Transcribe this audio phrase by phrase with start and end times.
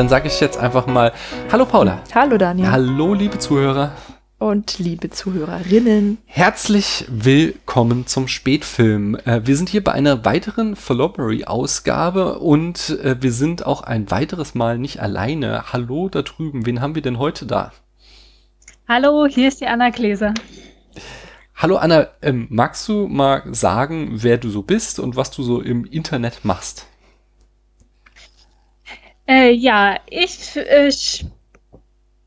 [0.00, 1.12] Dann sage ich jetzt einfach mal
[1.52, 2.00] Hallo Paula.
[2.14, 2.70] Hallo Daniel.
[2.70, 3.92] Hallo liebe Zuhörer.
[4.38, 6.16] Und liebe Zuhörerinnen.
[6.24, 9.16] Herzlich willkommen zum Spätfilm.
[9.26, 14.54] Äh, wir sind hier bei einer weiteren Philobbery-Ausgabe und äh, wir sind auch ein weiteres
[14.54, 15.70] Mal nicht alleine.
[15.70, 17.70] Hallo da drüben, wen haben wir denn heute da?
[18.88, 20.32] Hallo, hier ist die Anna Gläser.
[21.54, 25.60] Hallo Anna, ähm, magst du mal sagen, wer du so bist und was du so
[25.60, 26.86] im Internet machst?
[29.30, 31.24] Äh, ja, ich, ich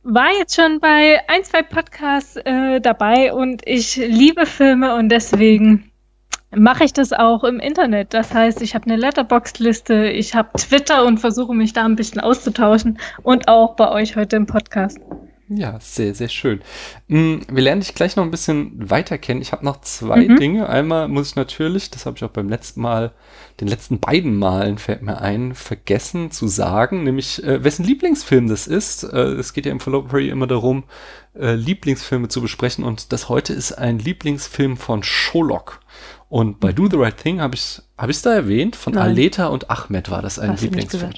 [0.03, 5.91] war jetzt schon bei ein, zwei Podcasts äh, dabei und ich liebe Filme und deswegen
[6.55, 8.13] mache ich das auch im Internet.
[8.13, 12.21] Das heißt, ich habe eine Letterbox-Liste, ich habe Twitter und versuche mich da ein bisschen
[12.21, 14.97] auszutauschen und auch bei euch heute im Podcast.
[15.55, 16.61] Ja, sehr, sehr schön.
[17.07, 19.41] Mm, wir lernen dich gleich noch ein bisschen weiter kennen.
[19.41, 20.37] Ich habe noch zwei mhm.
[20.37, 20.69] Dinge.
[20.69, 23.11] Einmal muss ich natürlich, das habe ich auch beim letzten Mal,
[23.59, 28.67] den letzten beiden Malen fällt mir ein, vergessen zu sagen, nämlich äh, wessen Lieblingsfilm das
[28.67, 29.03] ist.
[29.03, 30.85] Äh, es geht ja im Philoppery immer darum,
[31.35, 35.81] äh, Lieblingsfilme zu besprechen und das heute ist ein Lieblingsfilm von Sherlock.
[36.33, 38.75] Und bei Do the Right Thing habe ich es hab ich's da erwähnt.
[38.75, 39.03] Von Nein.
[39.03, 41.13] Aleta und Ahmed war das ein Lieblingsfilm.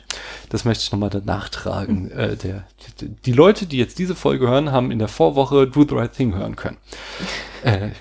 [0.50, 2.08] Das möchte ich nochmal danach tragen.
[2.08, 2.12] Mhm.
[2.12, 2.68] Äh, der,
[3.00, 6.12] die, die, Leute, die jetzt diese Folge hören, haben in der Vorwoche Do the Right
[6.12, 6.76] Thing hören können.
[7.64, 7.92] Äh,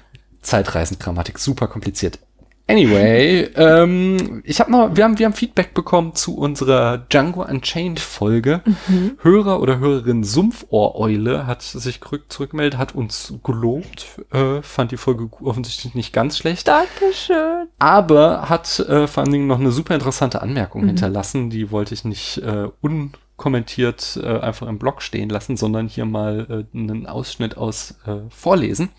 [0.43, 2.19] Zeitreisengrammatik, super kompliziert.
[2.67, 8.01] Anyway, ähm, ich habe noch, wir haben, wir haben Feedback bekommen zu unserer Django Unchained
[8.01, 8.63] Folge.
[8.89, 9.19] Mhm.
[9.21, 15.95] Hörer oder Hörerin Sumpfohreule hat sich zurückgemeldet, hat uns gelobt, äh, fand die Folge offensichtlich
[15.95, 16.67] nicht ganz schlecht.
[16.67, 17.69] Dankeschön.
[17.79, 20.89] Aber hat äh, vor allen Dingen noch eine super interessante Anmerkung mhm.
[20.89, 25.89] hinterlassen, die wollte ich nicht äh, un kommentiert äh, einfach im Blog stehen lassen, sondern
[25.89, 28.91] hier mal äh, einen Ausschnitt aus äh, vorlesen.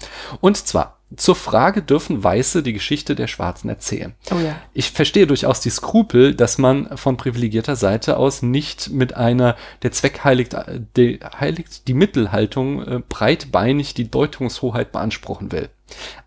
[0.42, 4.14] Und zwar zur Frage, dürfen Weiße die Geschichte der Schwarzen erzählen?
[4.32, 4.56] Oh ja.
[4.74, 9.92] Ich verstehe durchaus die Skrupel, dass man von privilegierter Seite aus nicht mit einer der
[9.92, 15.70] Zweck heiligt, äh, die, heiligt die Mittelhaltung äh, breitbeinig die Deutungshoheit beanspruchen will.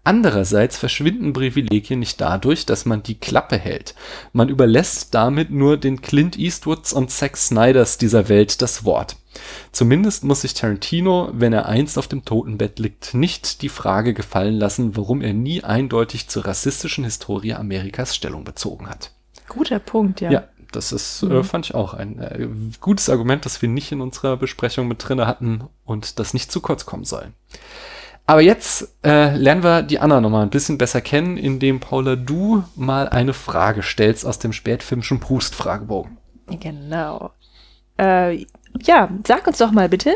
[0.04, 3.94] Andererseits verschwinden Privilegien nicht dadurch, dass man die Klappe hält.
[4.32, 9.16] Man überlässt damit nur den Clint Eastwoods und Zack Snyders dieser Welt das Wort.
[9.72, 14.54] Zumindest muss sich Tarantino, wenn er einst auf dem Totenbett liegt, nicht die Frage gefallen
[14.54, 19.12] lassen, warum er nie eindeutig zur rassistischen Historie Amerikas Stellung bezogen hat.
[19.48, 20.30] Guter Punkt, ja.
[20.30, 21.32] Ja, das ist, äh, mhm.
[21.32, 22.48] äh, fand ich auch ein äh,
[22.80, 26.60] gutes Argument, das wir nicht in unserer Besprechung mit drinne hatten und das nicht zu
[26.60, 27.32] kurz kommen soll.
[28.28, 32.14] Aber jetzt äh, lernen wir die Anna noch mal ein bisschen besser kennen, indem Paula
[32.14, 36.18] du mal eine Frage stellst aus dem spätfilmischen Proust-Fragebogen.
[36.60, 37.30] Genau.
[37.98, 38.44] Äh,
[38.82, 40.14] ja, sag uns doch mal bitte,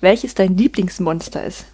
[0.00, 1.66] welches dein Lieblingsmonster ist.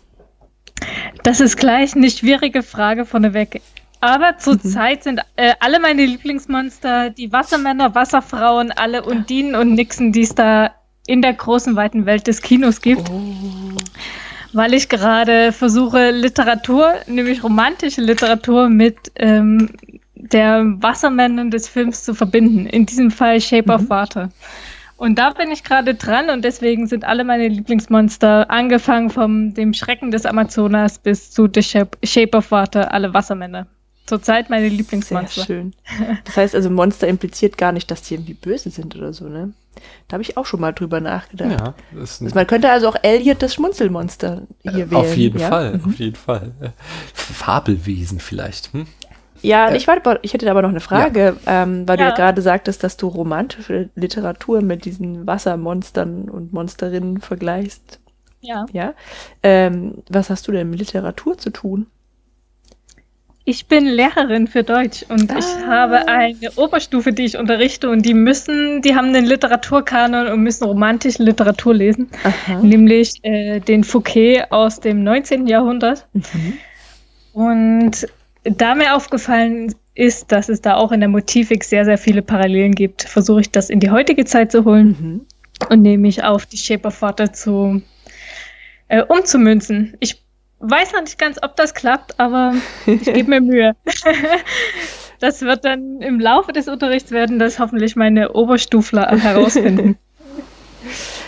[1.22, 3.62] Das ist gleich eine schwierige Frage vorneweg.
[4.00, 5.02] Aber zurzeit mhm.
[5.04, 10.72] sind äh, alle meine Lieblingsmonster die Wassermänner, Wasserfrauen, alle Undinen und Nixen, die es da
[11.06, 13.08] in der großen, weiten Welt des Kinos gibt.
[13.08, 13.22] Oh
[14.52, 19.70] weil ich gerade versuche, Literatur, nämlich romantische Literatur, mit ähm,
[20.14, 22.66] der Wassermännern des Films zu verbinden.
[22.66, 23.74] In diesem Fall Shape mhm.
[23.74, 24.30] of Water.
[24.96, 29.72] Und da bin ich gerade dran und deswegen sind alle meine Lieblingsmonster, angefangen vom dem
[29.72, 33.68] Schrecken des Amazonas bis zu The Shape, Shape of Water, alle Wassermänner.
[34.08, 35.42] Zurzeit meine Lieblingsmonster.
[35.42, 35.74] Sehr schön.
[36.24, 39.52] Das heißt also, Monster impliziert gar nicht, dass die irgendwie böse sind oder so, ne?
[40.08, 41.60] Da habe ich auch schon mal drüber nachgedacht.
[41.60, 44.94] Ja, das also man könnte also auch Elliot das Schmunzelmonster hier äh, wählen.
[44.94, 45.48] Auf jeden ja?
[45.48, 45.84] Fall, mhm.
[45.84, 46.52] auf jeden Fall.
[46.60, 46.70] Äh,
[47.14, 48.72] Fabelwesen vielleicht.
[48.72, 48.86] Hm?
[49.42, 51.62] Ja, äh, ich, warte, ich hätte aber noch eine Frage, ja.
[51.62, 52.06] ähm, weil ja.
[52.06, 58.00] du ja gerade sagtest, dass du romantische Literatur mit diesen Wassermonstern und Monsterinnen vergleichst.
[58.40, 58.66] Ja.
[58.72, 58.94] Ja.
[59.42, 61.86] Ähm, was hast du denn mit Literatur zu tun?
[63.48, 65.38] Ich bin Lehrerin für Deutsch und ah.
[65.38, 70.42] ich habe eine Oberstufe, die ich unterrichte und die müssen, die haben einen Literaturkanon und
[70.42, 72.60] müssen romantische Literatur lesen, Aha.
[72.60, 75.46] nämlich äh, den Fouquet aus dem 19.
[75.46, 76.06] Jahrhundert.
[76.12, 76.58] Mhm.
[77.32, 78.06] Und
[78.44, 82.74] da mir aufgefallen ist, dass es da auch in der Motivik sehr, sehr viele Parallelen
[82.74, 85.26] gibt, versuche ich das in die heutige Zeit zu holen mhm.
[85.70, 87.80] und nehme mich auf die Shape of Water zu
[88.88, 89.96] äh, umzumünzen.
[90.00, 90.27] Ich
[90.60, 92.54] weiß noch nicht ganz, ob das klappt, aber
[92.86, 93.76] ich gebe mir Mühe.
[95.20, 99.98] das wird dann im Laufe des Unterrichts werden das hoffentlich meine Oberstufler herausfinden.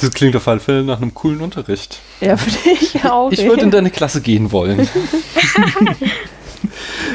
[0.01, 1.99] Das klingt auf alle Fälle nach einem coolen Unterricht.
[2.21, 3.31] Ja, finde ich auch.
[3.31, 4.89] Ich würde in deine Klasse gehen wollen.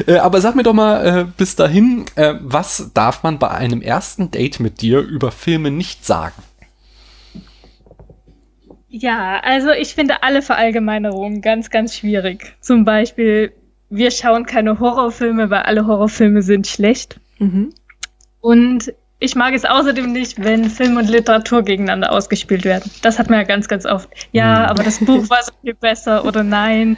[0.06, 3.81] äh, aber sag mir doch mal äh, bis dahin, äh, was darf man bei einem
[3.81, 6.35] ersten Date mit dir über Filme nicht sagen?
[8.97, 12.56] Ja, also ich finde alle Verallgemeinerungen ganz, ganz schwierig.
[12.62, 13.51] Zum Beispiel,
[13.89, 17.19] wir schauen keine Horrorfilme, weil alle Horrorfilme sind schlecht.
[17.39, 17.74] Mhm.
[18.39, 22.89] Und ich mag es außerdem nicht, wenn Film und Literatur gegeneinander ausgespielt werden.
[23.01, 24.07] Das hat man ja ganz, ganz oft.
[24.31, 24.65] Ja, mhm.
[24.69, 26.98] aber das Buch war so viel besser oder nein.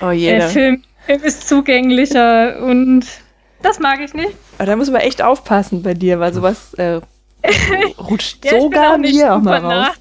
[0.00, 0.38] Oh je.
[0.38, 3.06] Der Film, Film ist zugänglicher und
[3.62, 4.34] das mag ich nicht.
[4.56, 7.00] Aber da muss man echt aufpassen bei dir, weil sowas äh,
[8.10, 9.94] rutscht ja, sogar mir auch mal raus.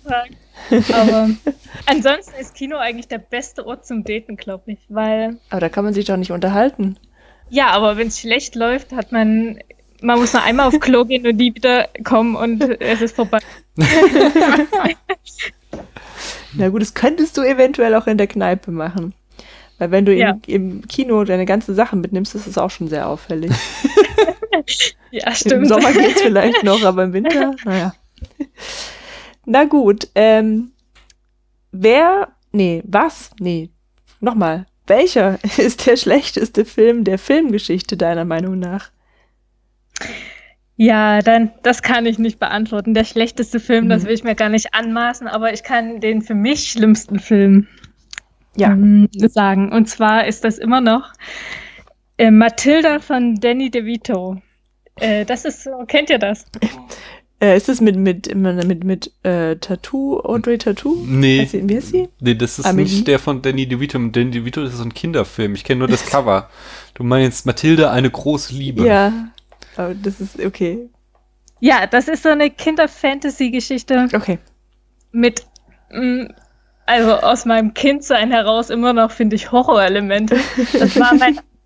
[0.93, 1.29] Aber
[1.85, 5.37] ansonsten ist Kino eigentlich der beste Ort zum Daten, glaube ich, weil.
[5.49, 6.97] Aber da kann man sich doch nicht unterhalten.
[7.49, 9.59] Ja, aber wenn es schlecht läuft, hat man
[10.01, 13.39] man muss nur einmal auf Klo gehen und nie wieder kommen und es ist vorbei.
[16.53, 19.13] Na gut, das könntest du eventuell auch in der Kneipe machen.
[19.77, 20.39] Weil wenn du ja.
[20.47, 23.51] im, im, Kino deine ganzen Sachen mitnimmst, ist es auch schon sehr auffällig.
[25.11, 25.53] ja, stimmt.
[25.53, 27.93] Im Sommer geht's vielleicht noch, aber im Winter, naja.
[29.49, 30.73] Na gut, ähm,
[31.71, 33.69] wer, nee, was, nee,
[34.19, 38.91] nochmal, welcher ist der schlechteste Film der Filmgeschichte deiner Meinung nach?
[40.75, 42.93] Ja, dann, das kann ich nicht beantworten.
[42.93, 43.89] Der schlechteste Film, mhm.
[43.89, 47.67] das will ich mir gar nicht anmaßen, aber ich kann den für mich schlimmsten Film
[48.57, 48.71] ja.
[48.71, 49.71] ähm, sagen.
[49.71, 51.13] Und zwar ist das immer noch
[52.17, 54.41] äh, Matilda von Danny DeVito.
[54.97, 56.45] Äh, das ist so, kennt ihr das?
[57.39, 61.03] Äh, ist das mit, mit, mit, mit äh, Tattoo, Audrey Tattoo?
[61.05, 61.41] Nee.
[61.41, 62.09] Heißt sie, wie heißt sie?
[62.19, 62.91] Nee, das ist Amelie?
[62.91, 63.99] nicht der von Danny DeVito.
[63.99, 65.53] Danny DeVito das ist so ein Kinderfilm.
[65.53, 66.49] Ich kenne nur das Cover.
[66.95, 68.87] Du meinst Matilda, eine große Liebe.
[68.87, 69.29] Ja,
[69.75, 70.89] aber das ist okay.
[71.59, 74.07] Ja, das ist so eine Kinder-Fantasy-Geschichte.
[74.13, 74.39] Okay.
[75.11, 75.45] Mit,
[75.91, 76.33] mh, mm,
[76.87, 80.37] also aus meinem Kindsein heraus immer noch, finde ich, Horrorelemente.
[80.73, 81.39] Das war mein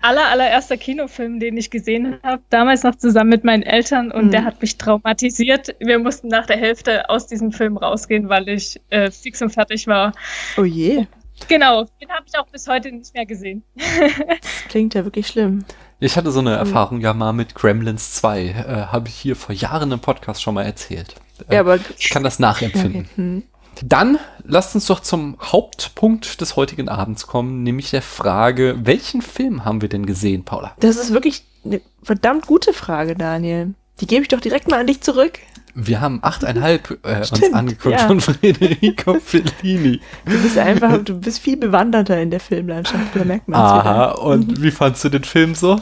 [0.00, 2.42] aller, allererster Kinofilm, den ich gesehen habe.
[2.50, 4.30] Damals noch zusammen mit meinen Eltern und mhm.
[4.30, 5.74] der hat mich traumatisiert.
[5.80, 9.86] Wir mussten nach der Hälfte aus diesem Film rausgehen, weil ich äh, fix und fertig
[9.86, 10.12] war.
[10.56, 11.06] Oh je.
[11.46, 13.62] Genau, den habe ich auch bis heute nicht mehr gesehen.
[13.76, 15.64] das klingt ja wirklich schlimm.
[16.00, 16.58] Ich hatte so eine hm.
[16.58, 18.42] Erfahrung ja mal mit Gremlins 2.
[18.42, 18.52] Äh,
[18.92, 21.16] Habe ich hier vor Jahren im Podcast schon mal erzählt.
[21.48, 23.02] Äh, ja, aber ich kann das nachempfinden.
[23.02, 23.10] Okay.
[23.16, 23.42] Hm.
[23.84, 24.18] Dann
[24.48, 29.82] lasst uns doch zum Hauptpunkt des heutigen Abends kommen, nämlich der Frage, welchen Film haben
[29.82, 30.72] wir denn gesehen, Paula?
[30.80, 33.74] Das ist wirklich eine verdammt gute Frage, Daniel.
[34.00, 35.38] Die gebe ich doch direkt mal an dich zurück.
[35.74, 38.06] Wir haben achteinhalb äh, uns angeguckt ja.
[38.06, 40.00] von Federico Fellini.
[40.24, 44.22] Du bist einfach, du bist viel bewanderter in der Filmlandschaft, da merkt man Aha, wieder.
[44.22, 44.62] und mhm.
[44.62, 45.80] wie fandst du den Film so?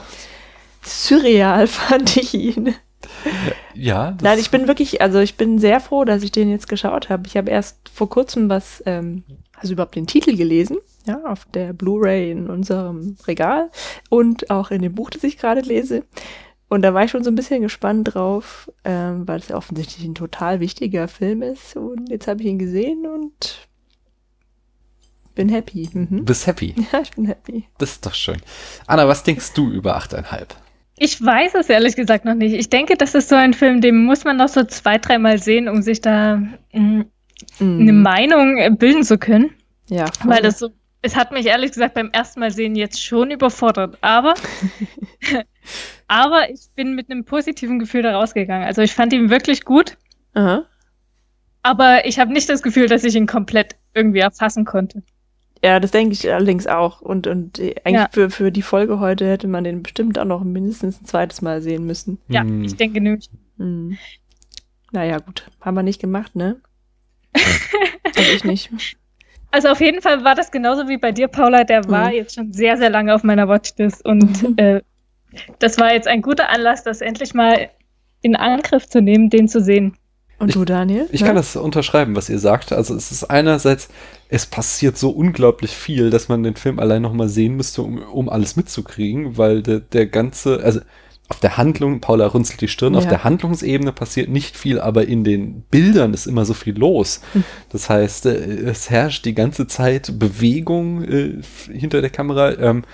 [0.83, 2.75] Surreal fand ich ihn.
[3.75, 4.17] Ja.
[4.23, 7.27] Nein, ich bin wirklich, also ich bin sehr froh, dass ich den jetzt geschaut habe.
[7.27, 9.25] Ich habe erst vor kurzem was, ähm,
[9.55, 13.71] also überhaupt den Titel gelesen, ja, auf der Blu-ray in unserem Regal
[14.09, 16.05] und auch in dem Buch, das ich gerade lese.
[16.69, 20.05] Und da war ich schon so ein bisschen gespannt drauf, ähm, weil es ja offensichtlich
[20.05, 21.77] ein total wichtiger Film ist.
[21.77, 23.69] Und jetzt habe ich ihn gesehen und
[25.37, 25.89] bin happy.
[25.93, 26.25] Mhm.
[26.25, 26.75] Bist happy?
[26.93, 27.69] Ja, ich bin happy.
[27.79, 28.41] Das ist doch schön.
[28.87, 30.47] Anna, was denkst du über 8,5?
[30.99, 32.55] Ich weiß es ehrlich gesagt noch nicht.
[32.55, 35.69] Ich denke, das ist so ein Film, den muss man noch so zwei, dreimal sehen,
[35.69, 36.37] um sich da
[36.73, 37.05] mh,
[37.59, 37.81] mm.
[37.81, 39.51] eine Meinung bilden zu können.
[39.89, 40.07] Ja.
[40.07, 40.33] Voll.
[40.33, 40.71] Weil das so
[41.07, 44.35] es hat mich ehrlich gesagt beim ersten Mal sehen jetzt schon überfordert, aber,
[46.09, 48.67] aber ich bin mit einem positiven Gefühl da rausgegangen.
[48.67, 49.97] Also ich fand ihn wirklich gut.
[50.35, 50.65] Aha.
[51.63, 55.03] Aber ich habe nicht das Gefühl, dass ich ihn komplett irgendwie erfassen konnte.
[55.65, 57.01] Ja, das denke ich allerdings auch.
[57.01, 58.09] Und, und eigentlich ja.
[58.13, 61.63] für, für die Folge heute hätte man den bestimmt auch noch mindestens ein zweites Mal
[61.63, 62.19] sehen müssen.
[62.29, 62.63] Ja, hm.
[62.63, 63.31] ich denke nämlich.
[63.59, 63.97] Hm.
[64.93, 65.51] Naja, gut.
[65.61, 66.61] Haben wir nicht gemacht, ne?
[67.35, 68.71] Hab ich nicht.
[69.51, 71.65] Also auf jeden Fall war das genauso wie bei dir, Paula.
[71.65, 72.15] Der war mhm.
[72.15, 74.83] jetzt schon sehr, sehr lange auf meiner Watchlist und äh,
[75.59, 77.71] das war jetzt ein guter Anlass, das endlich mal
[78.23, 79.97] in Angriff zu nehmen, den zu sehen.
[80.39, 81.07] Und du, Daniel?
[81.07, 82.73] Ich, ich kann das unterschreiben, was ihr sagt.
[82.73, 83.89] Also es ist einerseits,
[84.29, 88.29] es passiert so unglaublich viel, dass man den Film allein nochmal sehen müsste, um, um
[88.29, 90.81] alles mitzukriegen, weil der, der ganze, also
[91.29, 93.01] auf der Handlung, Paula runzelt die Stirn, ja.
[93.01, 97.21] auf der Handlungsebene passiert nicht viel, aber in den Bildern ist immer so viel los.
[97.33, 97.43] Hm.
[97.71, 101.41] Das heißt, äh, es herrscht die ganze Zeit Bewegung äh,
[101.73, 102.53] hinter der Kamera.
[102.59, 102.85] Ähm,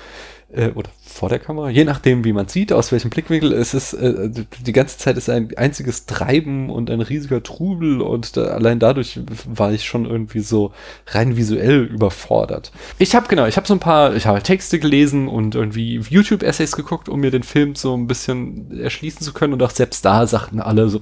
[0.52, 3.52] äh, oder vor der Kamera, je nachdem, wie man sieht, aus welchem Blickwinkel.
[3.52, 8.36] Es ist äh, die ganze Zeit ist ein einziges Treiben und ein riesiger Trubel und
[8.36, 10.72] da, allein dadurch war ich schon irgendwie so
[11.08, 12.72] rein visuell überfordert.
[12.98, 16.76] Ich habe genau, ich habe so ein paar, ich habe Texte gelesen und irgendwie YouTube-Essays
[16.76, 20.26] geguckt, um mir den Film so ein bisschen erschließen zu können und auch selbst da
[20.26, 21.00] sagten alle so,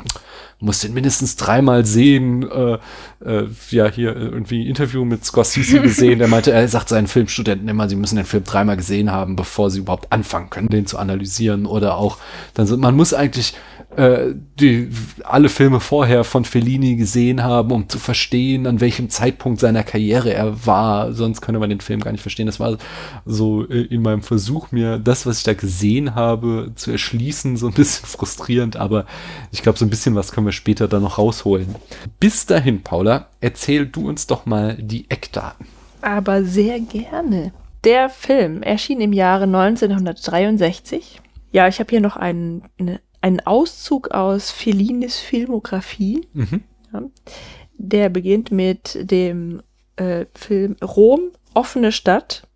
[0.60, 2.48] muss den mindestens dreimal sehen.
[2.48, 2.78] Äh,
[3.24, 7.88] äh, ja, hier irgendwie Interview mit Scorsese gesehen, der meinte, er sagt seinen Filmstudenten immer,
[7.88, 11.66] sie müssen den Film dreimal gesehen haben, bevor sie überhaupt anfangen können, den zu analysieren.
[11.66, 12.18] Oder auch,
[12.54, 13.54] dann so, man muss eigentlich
[13.96, 14.88] äh, die
[15.24, 20.32] alle Filme vorher von Fellini gesehen haben, um zu verstehen, an welchem Zeitpunkt seiner Karriere
[20.32, 21.12] er war.
[21.12, 22.46] Sonst könnte man den Film gar nicht verstehen.
[22.46, 22.78] Das war
[23.26, 27.66] so äh, in meinem Versuch, mir das, was ich da gesehen habe, zu erschließen, so
[27.66, 28.76] ein bisschen frustrierend.
[28.76, 29.06] Aber
[29.50, 31.74] ich glaube, so ein bisschen was können wir später dann noch rausholen.
[32.20, 35.66] Bis dahin, Paula, erzähl du uns doch mal die Eckdaten.
[36.00, 37.52] Aber sehr gerne.
[37.84, 41.20] Der Film erschien im Jahre 1963.
[41.52, 46.26] Ja, ich habe hier noch einen, eine ein Auszug aus Fellinis Filmografie.
[46.32, 46.62] Mhm.
[46.92, 47.02] Ja,
[47.74, 49.62] der beginnt mit dem
[49.96, 52.46] äh, Film Rom, offene Stadt.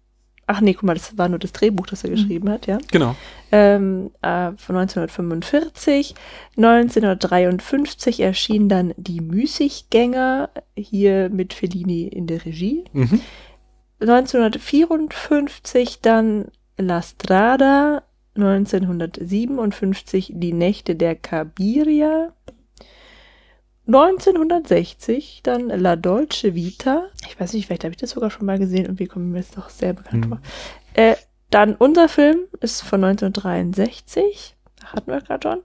[0.46, 2.14] Ach nee, guck mal, das war nur das Drehbuch, das er mhm.
[2.14, 2.78] geschrieben hat, ja.
[2.90, 3.16] Genau.
[3.50, 6.14] Ähm, äh, von 1945.
[6.56, 12.84] 1953 erschien dann Die Müßiggänger, hier mit Fellini in der Regie.
[12.92, 13.20] Mhm.
[14.00, 18.02] 1954 dann La Strada,
[18.36, 22.32] 1957 Die Nächte der Kabiria.
[23.86, 27.04] 1960 dann La Dolce Vita.
[27.26, 29.38] Ich weiß nicht, vielleicht habe ich das sogar schon mal gesehen und wie kommen mir
[29.38, 30.30] jetzt doch sehr bekannt hm.
[30.30, 30.40] vor.
[30.94, 31.16] Äh,
[31.50, 34.56] dann unser Film ist von 1963.
[34.84, 35.62] Hatten wir gerade schon.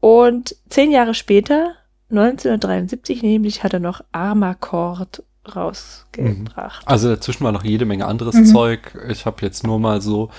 [0.00, 1.74] Und zehn Jahre später,
[2.10, 5.22] 1973 nämlich, hat er noch Armakord
[5.54, 6.86] rausgebracht.
[6.86, 8.46] Also dazwischen war noch jede Menge anderes mhm.
[8.46, 8.98] Zeug.
[9.08, 10.30] Ich habe jetzt nur mal so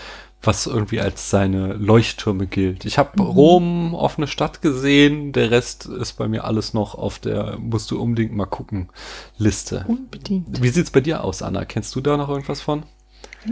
[0.46, 2.86] was irgendwie als seine Leuchttürme gilt.
[2.86, 3.30] Ich habe mhm.
[3.30, 8.02] Rom, offene Stadt gesehen, der Rest ist bei mir alles noch auf der musst du
[8.02, 8.90] unbedingt mal gucken
[9.38, 9.86] Liste.
[9.88, 10.62] Unbedingt.
[10.62, 11.66] Wie sieht's bei dir aus, Anna?
[11.66, 12.84] Kennst du da noch irgendwas von?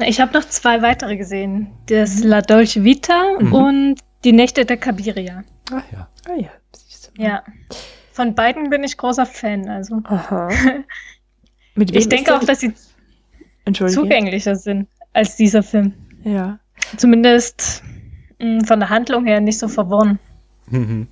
[0.06, 1.68] Ich habe noch zwei weitere gesehen.
[1.88, 2.24] Das.
[2.24, 3.54] La Dolce Vita mhm.
[3.54, 5.44] und Die Nächte der Kabiria.
[5.72, 6.08] Ah ja.
[6.28, 6.50] Ah ja.
[7.18, 7.44] Ja.
[8.12, 10.02] Von beiden bin ich großer Fan, also.
[10.04, 10.50] Aha.
[11.76, 12.74] ich denke auch, dass sie
[13.72, 15.94] zugänglicher sind als dieser Film.
[16.24, 16.60] Ja.
[16.98, 17.84] Zumindest
[18.40, 20.20] mh, mm, von der Handlung her nicht so verworren.
[20.68, 21.08] Mhm.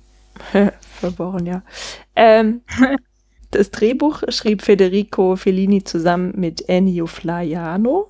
[1.00, 1.62] verworren, ja.
[2.16, 2.62] Ähm,
[3.50, 8.08] das Drehbuch schrieb Federico Fellini zusammen mit Ennio Flaiano.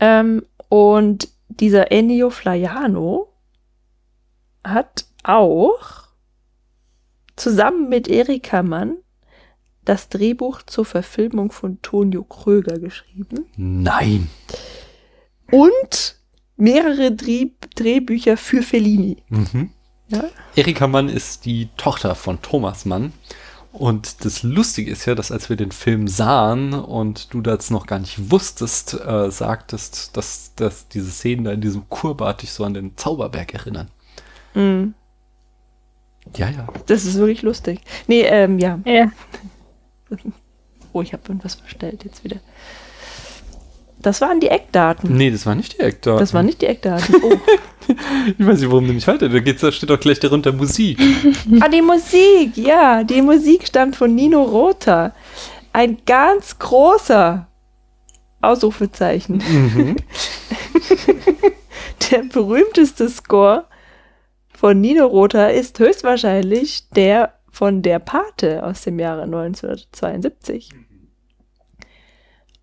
[0.00, 3.28] Ähm, und dieser Ennio Flaiano
[4.64, 6.08] hat auch
[7.36, 8.96] zusammen mit Erika Mann
[9.84, 13.46] das Drehbuch zur Verfilmung von Tonio Kröger geschrieben.
[13.56, 14.28] Nein
[15.54, 16.16] und
[16.56, 19.18] mehrere Dreh Drehbücher für Fellini.
[19.28, 19.70] Mhm.
[20.08, 20.24] Ja?
[20.56, 23.12] Erika Mann ist die Tochter von Thomas Mann.
[23.72, 27.86] Und das Lustige ist ja, dass als wir den Film sahen und du das noch
[27.86, 32.64] gar nicht wusstest, äh, sagtest, dass, dass diese Szenen da in diesem Kurbad dich so
[32.64, 33.88] an den Zauberberg erinnern.
[34.54, 34.94] Mhm.
[36.36, 36.68] Ja, ja.
[36.86, 37.80] Das ist wirklich lustig.
[38.06, 38.78] Nee, ähm, ja.
[38.84, 39.12] Ja.
[40.96, 42.36] Oh, ich habe irgendwas verstellt jetzt wieder.
[44.04, 45.16] Das waren die Eckdaten.
[45.16, 46.20] Nee, das waren nicht die Eckdaten.
[46.20, 47.14] Das waren nicht die Eckdaten.
[47.22, 47.32] Oh.
[48.38, 49.30] ich weiß nicht, warum du nicht weiter.
[49.30, 51.00] Da, geht's, da steht doch gleich darunter Musik.
[51.60, 53.02] ah, die Musik, ja.
[53.02, 55.14] Die Musik stammt von Nino Rota.
[55.72, 57.48] Ein ganz großer
[58.42, 59.38] Ausrufezeichen.
[59.38, 59.96] Mhm.
[62.10, 63.64] der berühmteste Score
[64.54, 70.68] von Nino Rota ist höchstwahrscheinlich der von der Pate aus dem Jahre 1972.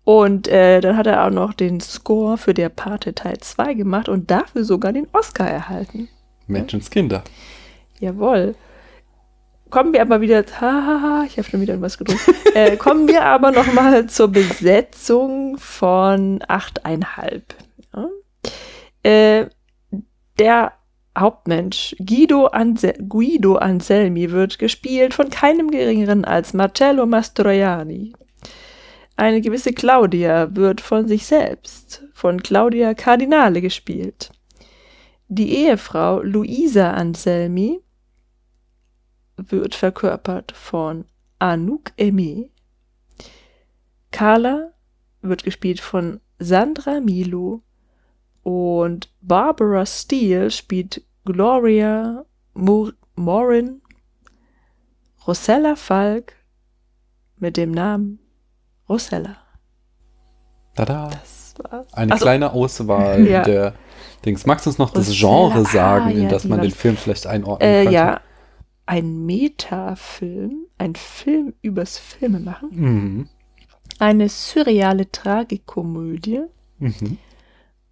[0.04, 4.08] Und äh, dann hat er auch noch den Score für der Pate Teil 2 gemacht
[4.08, 6.08] und dafür sogar den Oscar erhalten.
[6.48, 7.22] Menschenskinder.
[8.00, 8.56] Jawohl.
[9.70, 12.20] Kommen wir aber wieder, hahaha, ich habe schon wieder was gedrückt.
[12.54, 17.42] äh, kommen wir aber noch mal zur Besetzung von 8,5.
[17.94, 18.08] Ja.
[19.02, 19.48] Äh,
[20.38, 20.72] der
[21.16, 28.12] Hauptmensch Guido, Anse Guido Anselmi wird gespielt von keinem geringeren als Marcello Mastroianni.
[29.16, 34.32] Eine gewisse Claudia wird von sich selbst, von Claudia Cardinale gespielt.
[35.28, 37.80] Die Ehefrau Luisa Anselmi
[39.36, 41.04] wird verkörpert von
[41.38, 42.50] Anouk Aimé.
[44.10, 44.72] Carla
[45.20, 47.62] wird gespielt von Sandra Milo
[48.42, 53.80] und Barbara Steele spielt Gloria Mor Morin.
[55.26, 56.34] Rosella Falk
[57.38, 58.18] mit dem Namen
[58.92, 59.36] Rosella.
[60.74, 61.08] Tada.
[61.92, 63.42] Eine also, kleine Auswahl ja.
[63.42, 63.74] der
[64.24, 64.44] Dings.
[64.44, 66.96] Magst du uns noch Rosella, das Genre sagen, ah, ja, in das man den Film
[66.98, 67.94] vielleicht einordnen äh, könnte?
[67.94, 68.20] Ja,
[68.84, 73.28] ein Metafilm, ein Film übers Filme machen, mhm.
[73.98, 76.42] eine surreale Tragikomödie
[76.78, 77.16] mhm.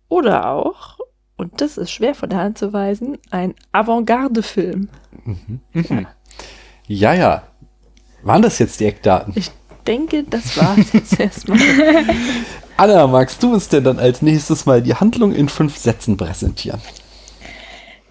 [0.09, 0.99] oder auch,
[1.37, 4.91] und das ist schwer von der Hand zu weisen, ein Avantgarde-Film.
[5.25, 5.61] Mhm.
[5.73, 6.07] mhm.
[6.87, 7.13] Ja.
[7.13, 7.43] ja, ja.
[8.23, 9.33] Waren das jetzt die Eckdaten?
[9.35, 9.51] Ich
[9.87, 11.59] denke, das war es jetzt erstmal.
[12.77, 16.81] Anna, magst du uns denn dann als nächstes mal die Handlung in fünf Sätzen präsentieren?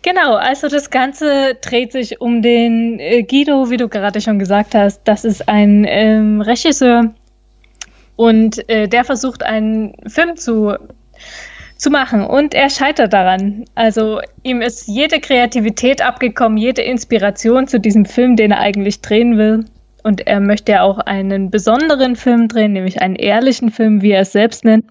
[0.01, 4.73] Genau, also das Ganze dreht sich um den äh, Guido, wie du gerade schon gesagt
[4.73, 5.01] hast.
[5.03, 7.13] Das ist ein ähm, Regisseur
[8.15, 10.75] und äh, der versucht einen Film zu,
[11.75, 13.65] zu machen und er scheitert daran.
[13.75, 19.37] Also ihm ist jede Kreativität abgekommen, jede Inspiration zu diesem Film, den er eigentlich drehen
[19.37, 19.65] will.
[20.03, 24.21] Und er möchte ja auch einen besonderen Film drehen, nämlich einen ehrlichen Film, wie er
[24.21, 24.85] es selbst nennt.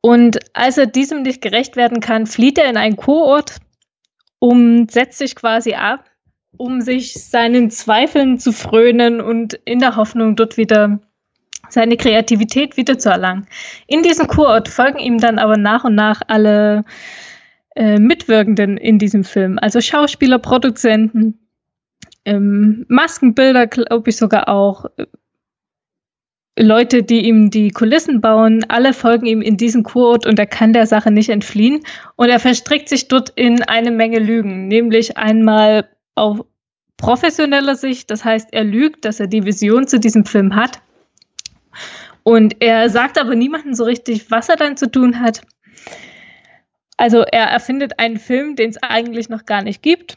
[0.00, 3.56] Und als er diesem nicht gerecht werden kann, flieht er in einen Kurort
[4.38, 6.04] und setzt sich quasi ab,
[6.56, 11.00] um sich seinen Zweifeln zu frönen und in der Hoffnung, dort wieder
[11.68, 13.46] seine Kreativität wiederzuerlangen.
[13.86, 16.84] In diesem Kurort folgen ihm dann aber nach und nach alle
[17.76, 21.47] äh, Mitwirkenden in diesem Film, also Schauspieler, Produzenten,
[22.24, 25.06] ähm, Maskenbilder, glaube ich sogar auch, äh,
[26.60, 30.72] Leute, die ihm die Kulissen bauen, alle folgen ihm in diesen Kurort und er kann
[30.72, 31.84] der Sache nicht entfliehen.
[32.16, 36.44] Und er verstrickt sich dort in eine Menge Lügen, nämlich einmal auf
[36.96, 40.80] professioneller Sicht, das heißt, er lügt, dass er die Vision zu diesem Film hat.
[42.24, 45.42] Und er sagt aber niemandem so richtig, was er dann zu tun hat.
[46.96, 50.16] Also er erfindet einen Film, den es eigentlich noch gar nicht gibt.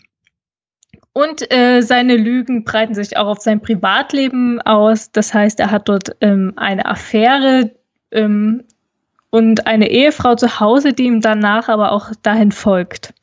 [1.13, 5.11] Und äh, seine Lügen breiten sich auch auf sein Privatleben aus.
[5.11, 7.71] Das heißt, er hat dort ähm, eine Affäre
[8.11, 8.63] ähm,
[9.29, 13.13] und eine Ehefrau zu Hause, die ihm danach aber auch dahin folgt.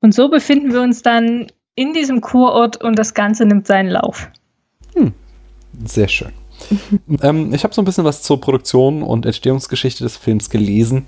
[0.00, 4.30] Und so befinden wir uns dann in diesem Kurort und das Ganze nimmt seinen Lauf.
[4.94, 5.12] Hm.
[5.84, 6.32] Sehr schön.
[7.22, 11.06] ähm, ich habe so ein bisschen was zur Produktion und Entstehungsgeschichte des Films gelesen.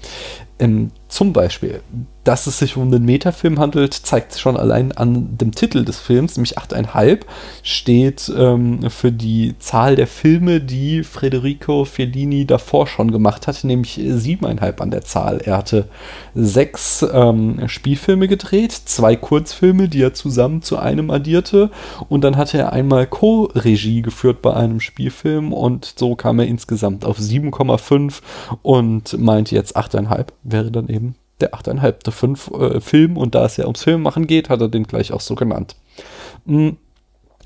[0.59, 1.81] Ähm, zum Beispiel,
[2.23, 6.37] dass es sich um einen Metafilm handelt, zeigt schon allein an dem Titel des Films,
[6.37, 7.21] nämlich 8,5,
[7.62, 13.97] steht ähm, für die Zahl der Filme, die Federico Fellini davor schon gemacht hatte, nämlich
[13.97, 15.41] 7,5 an der Zahl.
[15.43, 15.88] Er hatte
[16.35, 21.71] sechs ähm, Spielfilme gedreht, zwei Kurzfilme, die er zusammen zu einem addierte
[22.11, 27.07] und dann hatte er einmal Co-Regie geführt bei einem Spielfilm und so kam er insgesamt
[27.07, 28.21] auf 7,5
[28.61, 32.11] und meinte jetzt 8,5 wäre dann eben der 8,5.
[32.11, 35.20] Fünf, äh, Film und da es ja ums Filmmachen geht, hat er den gleich auch
[35.20, 35.76] so genannt.
[36.44, 36.70] Mm.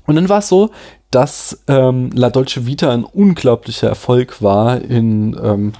[0.05, 0.71] Und dann war es so,
[1.11, 5.73] dass ähm, La Dolce Vita ein unglaublicher Erfolg war in ähm,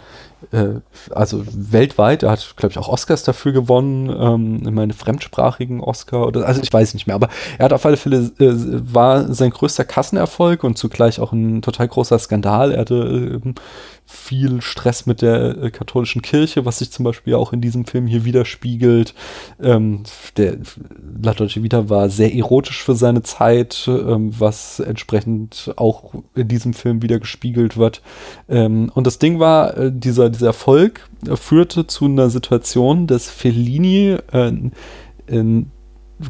[0.51, 0.79] äh,
[1.11, 6.45] also weltweit, er hat, glaube ich, auch Oscars dafür gewonnen, ähm, meine fremdsprachigen Oscar oder
[6.45, 8.53] also ich weiß nicht mehr, aber er hat auf alle Fälle äh,
[8.93, 12.71] war sein größter Kassenerfolg und zugleich auch ein total großer Skandal.
[12.71, 13.53] Er hatte äh,
[14.05, 18.05] viel Stress mit der äh, katholischen Kirche, was sich zum Beispiel auch in diesem Film
[18.05, 19.13] hier widerspiegelt.
[19.61, 20.03] Ähm,
[20.37, 20.57] der
[21.21, 26.73] La Dolce Vita war sehr erotisch für seine Zeit, ähm, was entsprechend auch in diesem
[26.73, 28.01] Film wieder gespiegelt wird.
[28.49, 34.17] Ähm, und das Ding war, äh, dieser, dieser Erfolg führte zu einer Situation, dass Fellini
[34.31, 34.53] äh,
[35.27, 35.71] in,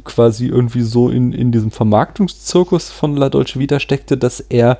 [0.04, 4.80] quasi irgendwie so in, in diesem Vermarktungszirkus von La Dolce Vita steckte, dass er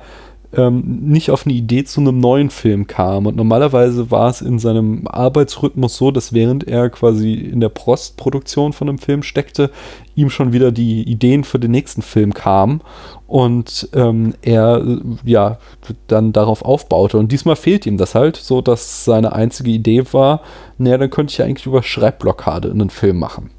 [0.56, 3.26] ähm, nicht auf eine Idee zu einem neuen Film kam.
[3.26, 8.72] Und normalerweise war es in seinem Arbeitsrhythmus so, dass während er quasi in der Postproduktion
[8.72, 9.70] von einem Film steckte,
[10.14, 12.80] ihm schon wieder die Ideen für den nächsten Film kamen
[13.26, 15.58] und ähm, er ja
[16.06, 17.18] dann darauf aufbaute.
[17.18, 20.40] Und diesmal fehlt ihm das halt, so dass seine einzige Idee war,
[20.78, 23.50] naja, dann könnte ich ja eigentlich über Schreibblockade einen Film machen.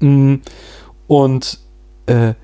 [0.00, 0.36] Mm,
[1.08, 1.58] und
[2.06, 2.34] äh,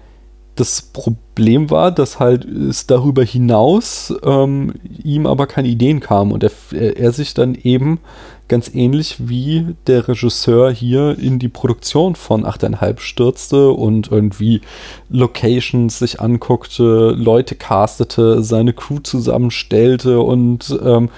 [0.56, 4.72] das Problem war, dass halt es darüber hinaus ähm,
[5.04, 6.32] ihm aber keine Ideen kamen.
[6.32, 8.00] Und er, er, sich dann eben
[8.48, 14.62] ganz ähnlich wie der Regisseur hier in die Produktion von 8,5 stürzte und irgendwie
[15.10, 21.10] Locations sich anguckte, Leute castete, seine Crew zusammenstellte und ähm,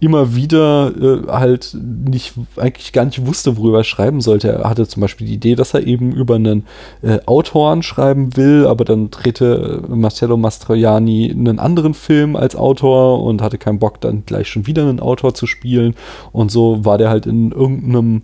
[0.00, 4.50] immer wieder äh, halt nicht, eigentlich gar nicht wusste, worüber er schreiben sollte.
[4.50, 6.66] Er hatte zum Beispiel die Idee, dass er eben über einen
[7.02, 13.22] äh, Autoren schreiben will, aber dann drehte äh, Marcello Mastroianni einen anderen Film als Autor
[13.22, 15.94] und hatte keinen Bock, dann gleich schon wieder einen Autor zu spielen.
[16.32, 18.22] Und so war der halt in irgendeinem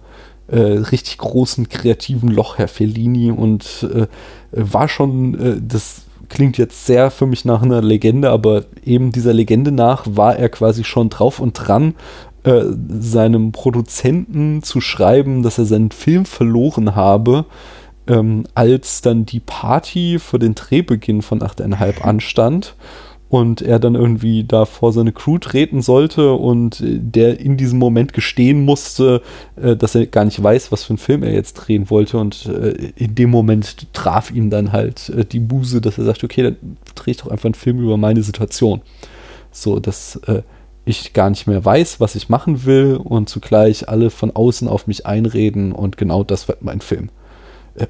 [0.48, 4.06] äh, richtig großen kreativen Loch, Herr Fellini, und äh,
[4.50, 9.32] war schon äh, das klingt jetzt sehr für mich nach einer Legende, aber eben dieser
[9.32, 11.94] Legende nach war er quasi schon drauf und dran,
[12.44, 12.62] äh,
[13.00, 17.44] seinem Produzenten zu schreiben, dass er seinen Film verloren habe,
[18.06, 22.74] ähm, als dann die Party für den Drehbeginn von 8,5 anstand
[23.30, 27.78] und er dann irgendwie da vor seine Crew treten sollte und äh, der in diesem
[27.78, 29.22] Moment gestehen musste,
[29.54, 32.46] äh, dass er gar nicht weiß, was für einen Film er jetzt drehen wollte und
[32.46, 36.56] äh, in dem Moment traf ihn dann halt die Buse, dass er sagt, okay, dann
[36.96, 38.82] drehe ich doch einfach einen Film über meine Situation.
[39.52, 40.20] So, dass
[40.84, 44.86] ich gar nicht mehr weiß, was ich machen will und zugleich alle von außen auf
[44.86, 47.10] mich einreden und genau das wird mein Film.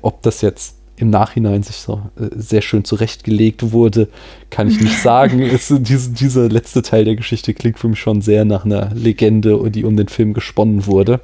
[0.01, 4.09] Ob das jetzt im Nachhinein sich so äh, sehr schön zurechtgelegt wurde,
[4.51, 5.41] kann ich nicht sagen.
[5.55, 9.71] es, diese, dieser letzte Teil der Geschichte klingt für mich schon sehr nach einer Legende,
[9.71, 11.21] die um den Film gesponnen wurde.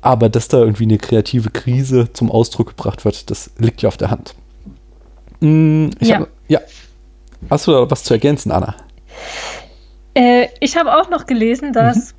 [0.00, 3.96] Aber dass da irgendwie eine kreative Krise zum Ausdruck gebracht wird, das liegt ja auf
[3.96, 4.34] der Hand.
[5.40, 6.20] Mm, ich ja.
[6.20, 6.60] Hab, ja.
[7.50, 8.76] Hast du da was zu ergänzen, Anna?
[10.14, 12.15] Äh, ich habe auch noch gelesen, dass, mhm.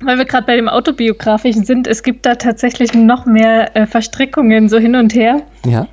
[0.00, 4.68] Weil wir gerade bei dem Autobiografischen sind, es gibt da tatsächlich noch mehr äh, Verstrickungen
[4.68, 5.42] so hin und her.
[5.64, 5.88] Ja.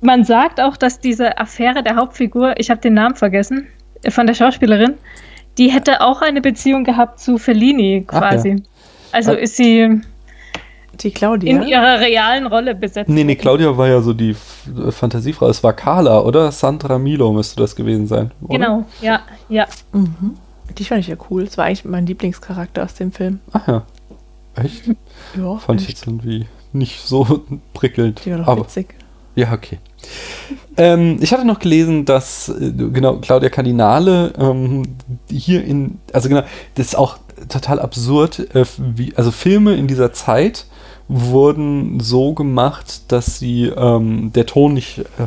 [0.00, 3.68] Man sagt auch, dass diese Affäre der Hauptfigur, ich habe den Namen vergessen,
[4.02, 4.94] äh, von der Schauspielerin,
[5.58, 8.50] die hätte auch eine Beziehung gehabt zu Fellini quasi.
[8.50, 8.56] Ja.
[9.12, 10.00] Also ist sie
[10.94, 11.50] die Claudia?
[11.50, 13.08] In ihrer realen Rolle besetzt.
[13.08, 15.48] Nee, nee, Claudia war ja so die F Fantasiefrau.
[15.48, 16.52] Es war Carla, oder?
[16.52, 18.30] Sandra Milo müsste das gewesen sein.
[18.42, 18.58] Oder?
[18.58, 19.66] Genau, ja, ja.
[19.92, 20.36] Mhm.
[20.78, 21.44] Die fand ich ja cool.
[21.44, 23.40] Das war eigentlich mein Lieblingscharakter aus dem Film.
[23.52, 23.86] Ach ja.
[24.54, 24.90] Echt?
[25.36, 25.56] Ja.
[25.56, 28.24] Fand ich jetzt irgendwie nicht so prickelnd.
[28.24, 28.94] Die war doch aber, witzig.
[29.36, 29.78] Ja, okay.
[30.76, 34.82] ähm, ich hatte noch gelesen, dass äh, genau Claudia Cardinale ähm,
[35.30, 36.42] hier in, also genau,
[36.74, 40.66] das ist auch total absurd, äh, wie, also Filme in dieser Zeit
[41.08, 45.26] wurden so gemacht, dass sie ähm, der Ton nicht äh,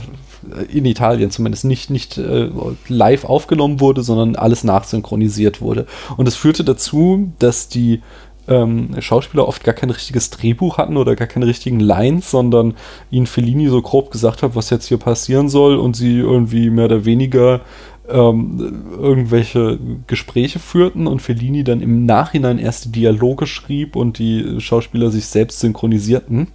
[0.72, 2.50] in Italien zumindest nicht, nicht äh,
[2.88, 5.86] live aufgenommen wurde, sondern alles nachsynchronisiert wurde.
[6.18, 8.02] Und das führte dazu, dass die
[8.48, 12.74] ähm, Schauspieler oft gar kein richtiges Drehbuch hatten oder gar keine richtigen Lines, sondern
[13.10, 16.86] ihnen Fellini so grob gesagt hat, was jetzt hier passieren soll und sie irgendwie mehr
[16.86, 17.62] oder weniger
[18.10, 24.60] ähm, irgendwelche Gespräche führten und Fellini dann im Nachhinein erst die Dialoge schrieb und die
[24.60, 26.48] Schauspieler sich selbst synchronisierten.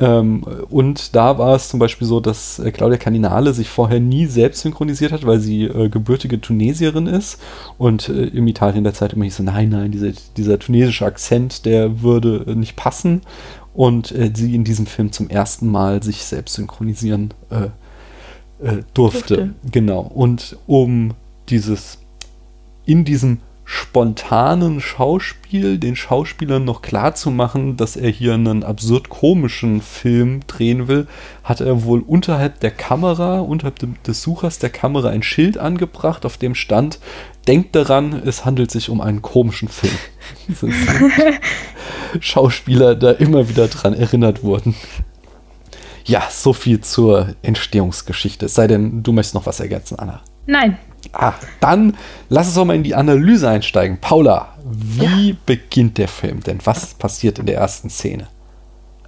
[0.00, 4.24] Ähm, und da war es zum Beispiel so, dass äh, Claudia Cardinale sich vorher nie
[4.24, 7.38] selbst synchronisiert hat, weil sie äh, gebürtige Tunesierin ist
[7.76, 11.66] und äh, im Italien der Zeit immer hieß so, nein, nein, diese, dieser tunesische Akzent,
[11.66, 13.20] der würde äh, nicht passen
[13.74, 17.68] und äh, sie in diesem Film zum ersten Mal sich selbst synchronisieren äh,
[18.94, 19.36] durfte.
[19.36, 19.54] durfte.
[19.70, 20.00] Genau.
[20.00, 21.12] Und um
[21.50, 21.98] dieses
[22.86, 23.38] in diesem
[23.72, 30.40] spontanen Schauspiel den Schauspielern noch klar zu machen, dass er hier einen absurd komischen Film
[30.48, 31.06] drehen will,
[31.44, 36.36] hat er wohl unterhalb der Kamera, unterhalb des Suchers der Kamera ein Schild angebracht, auf
[36.36, 36.98] dem stand,
[37.46, 39.94] denkt daran, es handelt sich um einen komischen Film.
[42.18, 44.74] Schauspieler da immer wieder dran erinnert wurden.
[46.04, 48.46] Ja, so viel zur Entstehungsgeschichte.
[48.46, 50.22] Es sei denn, du möchtest noch was ergänzen, Anna.
[50.46, 50.76] Nein.
[51.12, 51.96] Ah, dann
[52.28, 53.98] lass uns doch mal in die Analyse einsteigen.
[54.00, 55.36] Paula, wie ja.
[55.46, 56.58] beginnt der Film denn?
[56.64, 58.28] Was passiert in der ersten Szene?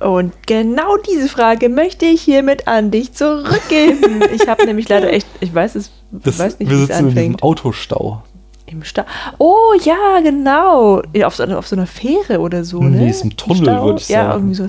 [0.00, 4.22] Und genau diese Frage möchte ich hiermit an dich zurückgeben.
[4.34, 7.16] ich habe nämlich leider echt, ich weiß es, das, weiß nicht, wir sitzen es anfängt.
[7.16, 8.22] in diesem Autostau.
[8.66, 9.04] Im Stau.
[9.38, 11.02] Oh ja, genau.
[11.24, 13.02] Auf so, auf so einer Fähre oder so, ne?
[13.02, 14.28] Nee, ist ein Tunnel, würde ich sagen.
[14.28, 14.66] Ja, irgendwie so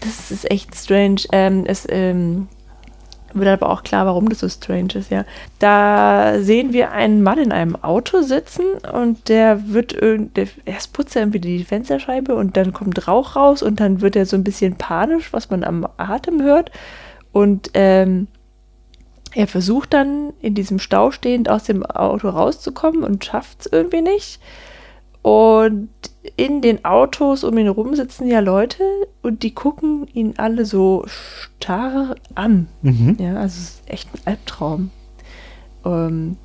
[0.00, 1.22] das ist echt strange.
[1.32, 2.48] Ähm, es ähm,
[3.36, 5.24] wird aber auch klar, warum das so strange ist, ja.
[5.58, 11.16] Da sehen wir einen Mann in einem Auto sitzen und der wird der, erst putzt
[11.16, 14.44] er irgendwie die Fensterscheibe und dann kommt Rauch raus und dann wird er so ein
[14.44, 16.70] bisschen panisch, was man am Atem hört.
[17.32, 18.28] Und ähm,
[19.34, 24.00] er versucht dann in diesem Stau stehend aus dem Auto rauszukommen und schafft es irgendwie
[24.00, 24.40] nicht.
[25.26, 25.88] Und
[26.36, 28.84] in den Autos um ihn herum sitzen ja Leute
[29.22, 32.68] und die gucken ihn alle so starr an.
[32.82, 33.16] Mhm.
[33.18, 34.90] Ja, also es ist echt ein Albtraum.
[35.82, 36.36] Um, ähm,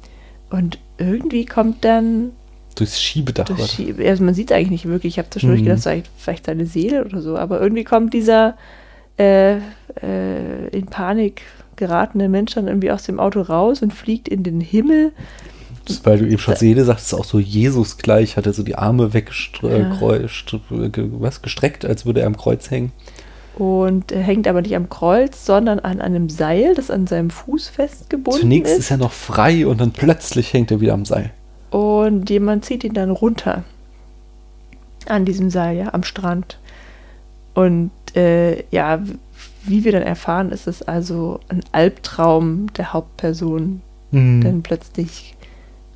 [0.50, 2.32] und irgendwie kommt dann.
[2.74, 3.46] Durchs Schiebedach.
[3.46, 5.14] Durch Schiebe, also man sieht es eigentlich nicht wirklich.
[5.14, 5.66] Ich habe zwischendurch mhm.
[5.66, 7.38] gedacht, vielleicht, vielleicht seine Seele oder so.
[7.38, 8.58] Aber irgendwie kommt dieser
[9.20, 11.44] äh, äh, in Panik
[11.76, 15.12] geratene Mensch dann irgendwie aus dem Auto raus und fliegt in den Himmel
[16.04, 19.14] weil du eben schon Seele sagtest, auch so Jesus gleich, hat er so die Arme
[19.14, 21.30] weggestreckt, ja.
[21.42, 22.92] gestreckt, als würde er am Kreuz hängen.
[23.56, 27.68] Und er hängt aber nicht am Kreuz, sondern an einem Seil, das an seinem Fuß
[27.68, 28.80] festgebunden Zunächst ist.
[28.80, 31.32] ist er noch frei und dann plötzlich hängt er wieder am Seil.
[31.70, 33.64] Und jemand zieht ihn dann runter.
[35.08, 36.60] An diesem Seil, ja, am Strand.
[37.54, 39.02] Und äh, ja,
[39.64, 43.82] wie wir dann erfahren, ist es also ein Albtraum der Hauptperson.
[44.12, 44.42] Mhm.
[44.42, 45.36] Denn plötzlich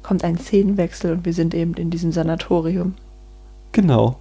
[0.06, 2.94] kommt ein Szenenwechsel und wir sind eben in diesem Sanatorium.
[3.72, 4.20] Genau.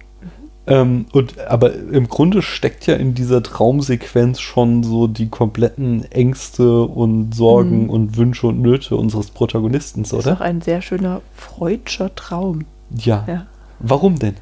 [0.67, 6.81] Ähm, und aber im Grunde steckt ja in dieser Traumsequenz schon so die kompletten Ängste
[6.81, 7.89] und Sorgen mhm.
[7.91, 10.15] und Wünsche und Nöte unseres Protagonisten, oder?
[10.17, 12.65] Das ist auch ein sehr schöner freudscher Traum.
[12.97, 13.23] Ja.
[13.27, 13.45] ja.
[13.79, 14.35] Warum denn?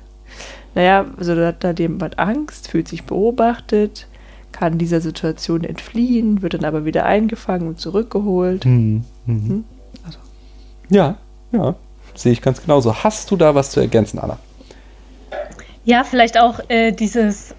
[0.75, 4.07] Naja, also da hat jemand Angst, fühlt sich beobachtet,
[4.53, 8.65] kann dieser Situation entfliehen, wird dann aber wieder eingefangen und zurückgeholt.
[8.65, 9.03] Mhm.
[9.25, 9.49] Mhm.
[9.49, 9.63] Hm?
[10.05, 10.19] Also.
[10.89, 11.17] Ja,
[11.53, 11.75] ja,
[12.15, 13.03] sehe ich ganz genauso.
[13.03, 14.37] Hast du da was zu ergänzen, Anna?
[15.85, 17.53] Ja, vielleicht auch äh, dieses,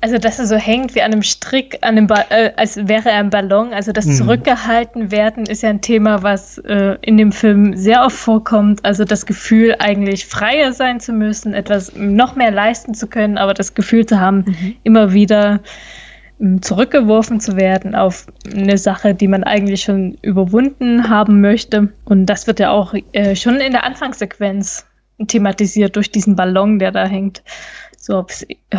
[0.00, 3.10] also dass er so hängt wie an einem Strick, an einem ba äh, als wäre
[3.10, 3.72] er ein Ballon.
[3.72, 4.12] Also das mhm.
[4.12, 8.84] Zurückgehalten werden ist ja ein Thema, was äh, in dem Film sehr oft vorkommt.
[8.84, 13.54] Also das Gefühl, eigentlich freier sein zu müssen, etwas noch mehr leisten zu können, aber
[13.54, 14.76] das Gefühl zu haben, mhm.
[14.84, 15.60] immer wieder
[16.60, 21.92] zurückgeworfen zu werden auf eine Sache, die man eigentlich schon überwunden haben möchte.
[22.04, 24.86] Und das wird ja auch äh, schon in der Anfangssequenz
[25.26, 27.42] thematisiert durch diesen Ballon, der da hängt.
[27.96, 28.24] So,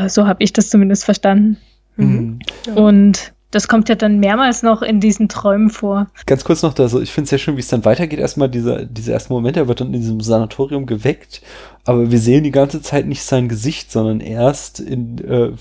[0.08, 1.58] so habe ich das zumindest verstanden.
[1.98, 2.39] Mhm.
[2.76, 6.08] Und das kommt ja dann mehrmals noch in diesen Träumen vor.
[6.26, 8.20] Ganz kurz noch, also ich finde es sehr schön, wie es dann weitergeht.
[8.20, 11.42] Erstmal dieser, dieser erste Moment, er wird dann in diesem Sanatorium geweckt,
[11.84, 15.52] aber wir sehen die ganze Zeit nicht sein Gesicht, sondern erst in, äh,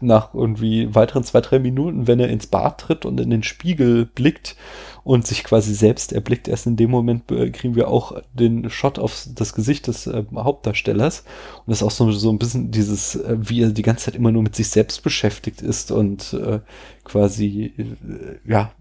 [0.00, 4.06] nach irgendwie weiteren zwei, drei Minuten, wenn er ins Bad tritt und in den Spiegel
[4.06, 4.56] blickt
[5.04, 6.48] und sich quasi selbst erblickt.
[6.48, 10.24] Erst in dem Moment äh, kriegen wir auch den Shot auf das Gesicht des äh,
[10.34, 11.24] Hauptdarstellers.
[11.58, 14.16] Und das ist auch so, so ein bisschen dieses, äh, wie er die ganze Zeit
[14.16, 16.60] immer nur mit sich selbst beschäftigt ist und äh,
[17.04, 18.72] quasi, äh, ja,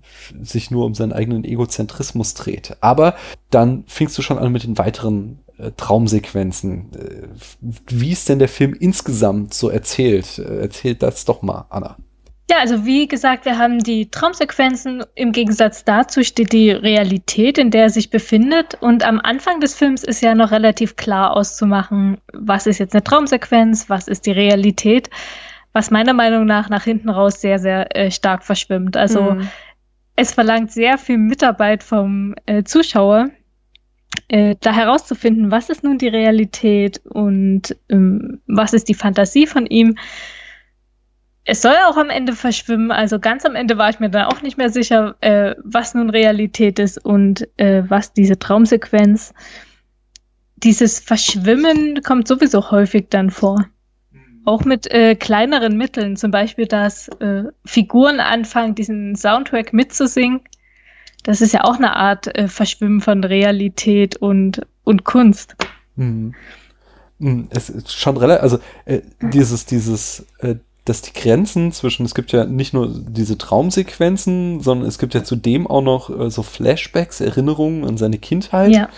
[0.42, 2.78] sich nur um seinen eigenen Egozentrismus dreht.
[2.82, 3.16] Aber
[3.50, 6.90] dann fingst du schon an mit den weiteren äh, Traumsequenzen.
[7.88, 10.38] Wie ist denn der Film insgesamt so erzählt?
[10.38, 11.98] Erzählt das doch mal, Anna.
[12.52, 15.06] Ja, also wie gesagt, wir haben die Traumsequenzen.
[15.16, 18.78] Im Gegensatz dazu steht die Realität, in der er sich befindet.
[18.82, 23.06] Und am Anfang des Films ist ja noch relativ klar auszumachen, was ist jetzt eine
[23.06, 25.10] Traumsequenz, was ist die Realität,
[25.72, 28.98] was meiner Meinung nach nach hinten raus sehr, sehr äh, stark verschwimmt.
[28.98, 29.48] Also mhm.
[30.18, 33.30] es verlangt sehr viel Mitarbeit vom äh, Zuschauer,
[34.28, 39.66] äh, da herauszufinden, was ist nun die Realität und ähm, was ist die Fantasie von
[39.68, 39.96] ihm
[41.46, 42.92] es soll auch am Ende verschwimmen.
[42.92, 46.10] Also ganz am Ende war ich mir dann auch nicht mehr sicher, äh, was nun
[46.10, 49.34] Realität ist und äh, was diese Traumsequenz.
[50.58, 53.66] Dieses Verschwimmen kommt sowieso häufig dann vor.
[54.12, 54.42] Mhm.
[54.46, 60.42] Auch mit äh, kleineren Mitteln, zum Beispiel, dass äh, Figuren anfangen, diesen Soundtrack mitzusingen.
[61.24, 65.56] Das ist ja auch eine Art äh, Verschwimmen von Realität und, und Kunst.
[65.96, 66.36] Mhm.
[67.18, 67.48] mhm.
[67.50, 70.56] Es ist schon relativ, also äh, dieses, dieses, äh,
[70.92, 75.24] dass die Grenzen zwischen, es gibt ja nicht nur diese Traumsequenzen, sondern es gibt ja
[75.24, 78.90] zudem auch noch äh, so Flashbacks, Erinnerungen an seine Kindheit ja.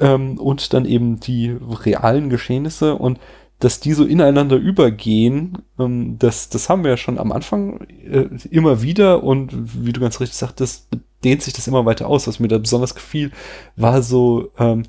[0.00, 3.20] ähm, und dann eben die realen Geschehnisse und
[3.60, 8.26] dass die so ineinander übergehen, ähm, das, das haben wir ja schon am Anfang äh,
[8.50, 9.52] immer wieder und
[9.84, 10.88] wie du ganz richtig sagtest,
[11.22, 12.26] dehnt sich das immer weiter aus.
[12.26, 13.30] Was mir da besonders gefiel,
[13.76, 14.82] war so, ähm,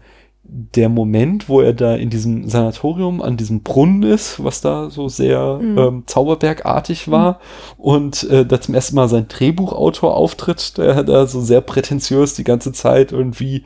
[0.49, 5.09] der Moment, wo er da in diesem Sanatorium an diesem Brunnen ist, was da so
[5.09, 5.77] sehr mhm.
[5.77, 7.33] ähm, Zauberbergartig war
[7.77, 7.83] mhm.
[7.83, 12.43] und äh, da zum ersten Mal sein Drehbuchautor auftritt, der da so sehr prätentiös die
[12.43, 13.65] ganze Zeit irgendwie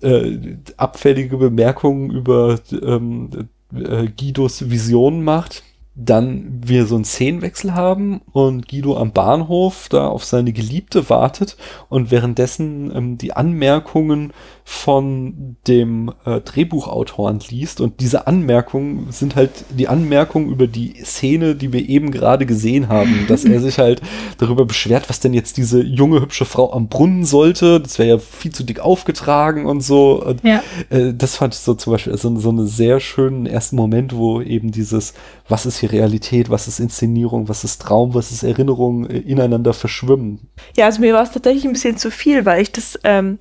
[0.00, 5.62] äh, abfällige Bemerkungen über ähm, äh, Guidos Vision macht
[5.94, 11.56] dann wir so einen Szenenwechsel haben und Guido am Bahnhof da auf seine Geliebte wartet
[11.90, 14.32] und währenddessen ähm, die Anmerkungen
[14.64, 21.56] von dem äh, Drehbuchautoren liest und diese Anmerkungen sind halt die Anmerkungen über die Szene,
[21.56, 24.00] die wir eben gerade gesehen haben, dass er sich halt
[24.38, 27.80] darüber beschwert, was denn jetzt diese junge hübsche Frau am Brunnen sollte.
[27.80, 30.24] Das wäre ja viel zu dick aufgetragen und so.
[30.24, 30.62] Und, ja.
[30.90, 34.40] äh, das fand ich so zum Beispiel so, so einen sehr schönen ersten Moment, wo
[34.40, 35.14] eben dieses,
[35.48, 39.72] was ist hier Realität, was ist Inszenierung, was ist Traum, was ist Erinnerung äh, ineinander
[39.72, 40.48] verschwimmen.
[40.76, 43.38] Ja, also mir war es tatsächlich ein bisschen zu viel, weil ich das ähm,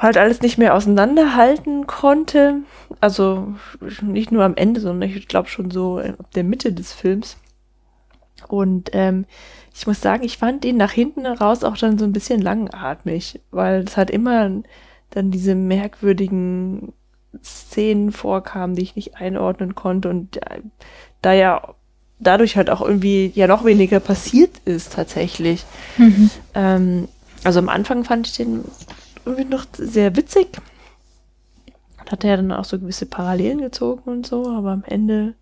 [0.00, 2.62] halt alles nicht mehr auseinanderhalten konnte.
[3.00, 3.54] Also
[4.02, 7.36] nicht nur am Ende, sondern ich glaube schon so ab der Mitte des Films.
[8.48, 9.26] Und ähm,
[9.74, 13.40] ich muss sagen, ich fand ihn nach hinten raus auch dann so ein bisschen langatmig,
[13.50, 14.50] weil es halt immer
[15.10, 16.92] dann diese merkwürdigen
[17.44, 20.62] Szenen vorkamen, die ich nicht einordnen konnte und äh,
[21.22, 21.74] da ja
[22.18, 25.64] dadurch halt auch irgendwie ja noch weniger passiert ist tatsächlich.
[25.98, 26.30] Mhm.
[26.54, 27.08] Ähm,
[27.44, 28.64] also am Anfang fand ich den
[29.24, 30.48] irgendwie noch sehr witzig.
[32.00, 35.34] Und hatte ja dann auch so gewisse Parallelen gezogen und so, aber am Ende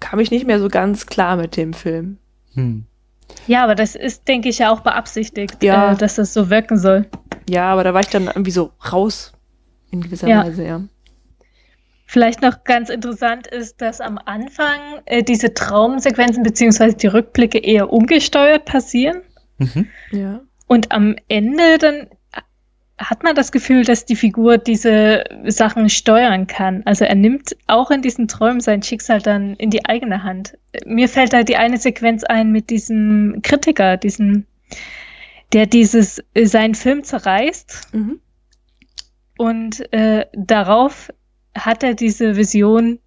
[0.00, 2.18] kam ich nicht mehr so ganz klar mit dem Film.
[2.54, 2.86] Hm.
[3.46, 5.92] Ja, aber das ist, denke ich, ja auch beabsichtigt, ja.
[5.92, 7.06] Äh, dass das so wirken soll.
[7.48, 9.32] Ja, aber da war ich dann irgendwie so raus
[9.90, 10.44] in gewisser ja.
[10.44, 10.80] Weise, ja.
[12.06, 17.92] Vielleicht noch ganz interessant ist, dass am Anfang äh, diese Traumsequenzen beziehungsweise die Rückblicke eher
[17.92, 19.22] ungesteuert passieren.
[19.58, 19.86] Mhm.
[20.10, 20.40] Ja.
[20.66, 22.08] Und am Ende dann
[23.00, 26.82] hat man das Gefühl, dass die Figur diese Sachen steuern kann.
[26.84, 30.58] Also er nimmt auch in diesen Träumen sein Schicksal dann in die eigene Hand.
[30.84, 34.44] Mir fällt da die eine Sequenz ein mit diesem Kritiker, diesem,
[35.54, 37.88] der dieses, äh, seinen Film zerreißt.
[37.94, 38.20] Mhm.
[39.38, 41.10] Und äh, darauf
[41.56, 42.98] hat er diese Vision,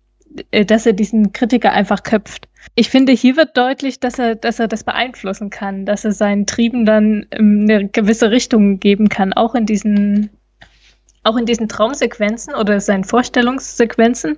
[0.51, 2.47] dass er diesen Kritiker einfach köpft.
[2.75, 6.45] Ich finde, hier wird deutlich, dass er, dass er das beeinflussen kann, dass er seinen
[6.45, 10.29] Trieben dann eine gewisse Richtung geben kann, auch in diesen,
[11.23, 14.37] auch in diesen Traumsequenzen oder seinen Vorstellungssequenzen,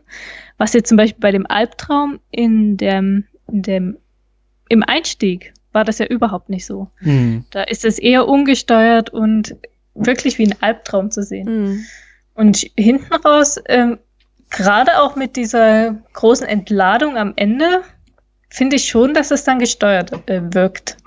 [0.57, 3.97] was jetzt zum Beispiel bei dem Albtraum in dem, in dem,
[4.69, 6.89] im Einstieg war das ja überhaupt nicht so.
[7.01, 7.45] Mhm.
[7.51, 9.55] Da ist es eher ungesteuert und
[9.93, 11.45] wirklich wie ein Albtraum zu sehen.
[11.47, 11.85] Mhm.
[12.33, 13.99] Und hinten raus, ähm,
[14.49, 17.81] gerade auch mit dieser großen Entladung am Ende,
[18.49, 20.97] finde ich schon, dass es dann gesteuert äh, wirkt.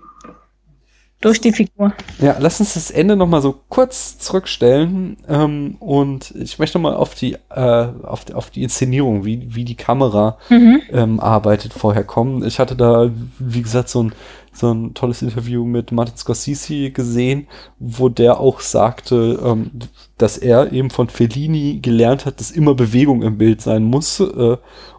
[1.20, 1.92] Durch die Figur.
[2.20, 5.16] Ja, lass uns das Ende nochmal so kurz zurückstellen.
[5.29, 9.74] Ähm, und ich möchte mal auf die, äh, auf, auf die Inszenierung, wie, wie die
[9.74, 10.81] Kamera mhm.
[10.92, 12.44] ähm, arbeitet, vorher kommen.
[12.44, 14.12] Ich hatte da, wie gesagt, so ein
[14.58, 17.46] so ein tolles Interview mit Martin Scorsese gesehen,
[17.78, 19.70] wo der auch sagte, ähm,
[20.16, 24.20] dass er eben von Fellini gelernt hat, dass immer Bewegung im Bild sein muss.
[24.20, 24.56] Äh,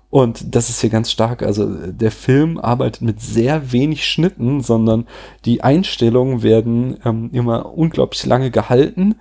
[0.10, 1.44] und das ist hier ganz stark.
[1.44, 5.06] Also der Film arbeitet mit sehr wenig Schnitten, sondern
[5.46, 9.16] die Einstellungen werden ähm, immer unglaublich lange gehalten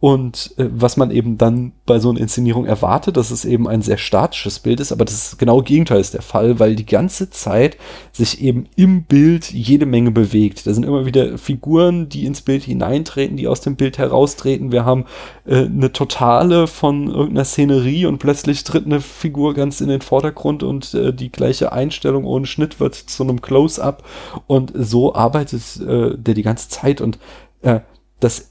[0.00, 3.82] und äh, was man eben dann bei so einer Inszenierung erwartet, dass es eben ein
[3.82, 7.76] sehr statisches Bild ist, aber das genau Gegenteil ist der Fall, weil die ganze Zeit
[8.10, 10.66] sich eben im Bild jede Menge bewegt.
[10.66, 14.72] Da sind immer wieder Figuren, die ins Bild hineintreten, die aus dem Bild heraustreten.
[14.72, 15.04] Wir haben
[15.44, 20.62] äh, eine totale von irgendeiner Szenerie und plötzlich tritt eine Figur ganz in den Vordergrund
[20.62, 24.02] und äh, die gleiche Einstellung ohne Schnitt wird zu einem Close-up
[24.46, 27.18] und so arbeitet äh, der die ganze Zeit und
[27.60, 27.80] äh,
[28.20, 28.49] das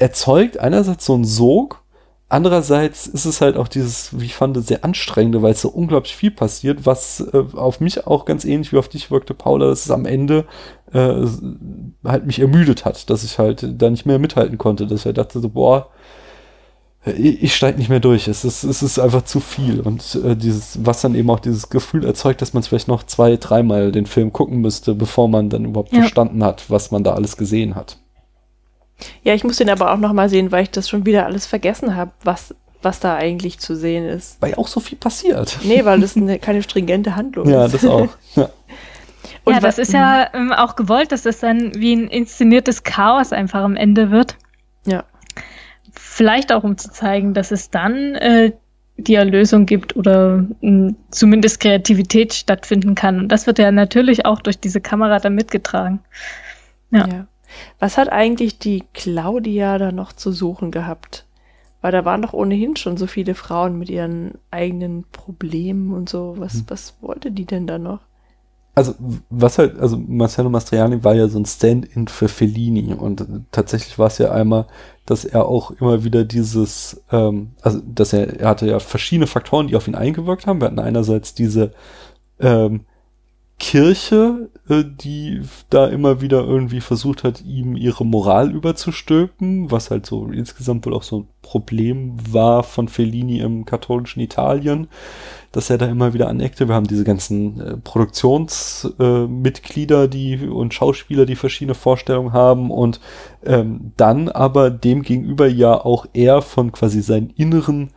[0.00, 1.82] erzeugt einerseits so einen Sog,
[2.28, 6.16] andererseits ist es halt auch dieses, wie ich fand, sehr anstrengende, weil es so unglaublich
[6.16, 9.84] viel passiert, was äh, auf mich auch ganz ähnlich wie auf dich wirkte, Paula, dass
[9.84, 10.46] es am Ende
[10.92, 11.26] äh,
[12.04, 15.40] halt mich ermüdet hat, dass ich halt da nicht mehr mithalten konnte, dass ich dachte
[15.40, 15.90] so, boah,
[17.06, 18.28] ich, steige nicht mehr durch.
[18.28, 19.80] Es ist, es ist einfach zu viel.
[19.80, 23.36] Und äh, dieses, was dann eben auch dieses Gefühl erzeugt, dass man vielleicht noch zwei,
[23.38, 26.00] dreimal den Film gucken müsste, bevor man dann überhaupt ja.
[26.00, 27.99] verstanden hat, was man da alles gesehen hat.
[29.22, 31.46] Ja, ich muss den aber auch noch mal sehen, weil ich das schon wieder alles
[31.46, 34.40] vergessen habe, was, was da eigentlich zu sehen ist.
[34.40, 35.58] Weil auch so viel passiert.
[35.62, 37.72] Nee, weil das eine, keine stringente Handlung ja, ist.
[37.72, 38.08] Ja, das auch.
[38.36, 38.50] Ja.
[39.44, 43.32] Und ja, das ist ja ähm, auch gewollt, dass das dann wie ein inszeniertes Chaos
[43.32, 44.36] einfach am Ende wird.
[44.86, 45.04] Ja.
[45.92, 48.52] Vielleicht auch, um zu zeigen, dass es dann äh,
[48.96, 53.18] die Erlösung gibt oder mh, zumindest Kreativität stattfinden kann.
[53.18, 56.00] Und das wird ja natürlich auch durch diese Kamera dann mitgetragen.
[56.90, 57.06] Ja.
[57.06, 57.26] ja.
[57.78, 61.26] Was hat eigentlich die Claudia da noch zu suchen gehabt?
[61.80, 66.34] Weil da waren doch ohnehin schon so viele Frauen mit ihren eigenen Problemen und so.
[66.38, 66.64] Was, hm.
[66.68, 68.00] was wollte die denn da noch?
[68.74, 68.94] Also,
[69.30, 74.06] was halt, also Marcello Mastroianni war ja so ein Stand-in für Fellini und tatsächlich war
[74.06, 74.68] es ja einmal,
[75.06, 79.66] dass er auch immer wieder dieses, ähm, also dass er, er hatte ja verschiedene Faktoren,
[79.66, 80.60] die auf ihn eingewirkt haben.
[80.60, 81.72] Wir hatten einerseits diese
[82.38, 82.86] ähm,
[83.58, 90.26] Kirche, die da immer wieder irgendwie versucht hat, ihm ihre Moral überzustülpen, was halt so
[90.26, 94.86] insgesamt wohl auch so ein Problem war von Fellini im katholischen Italien,
[95.50, 96.68] dass er da immer wieder aneckte.
[96.68, 103.00] Wir haben diese ganzen äh, Produktionsmitglieder, äh, die und Schauspieler, die verschiedene Vorstellungen haben und
[103.44, 107.90] ähm, dann aber dem gegenüber ja auch er von quasi seinen inneren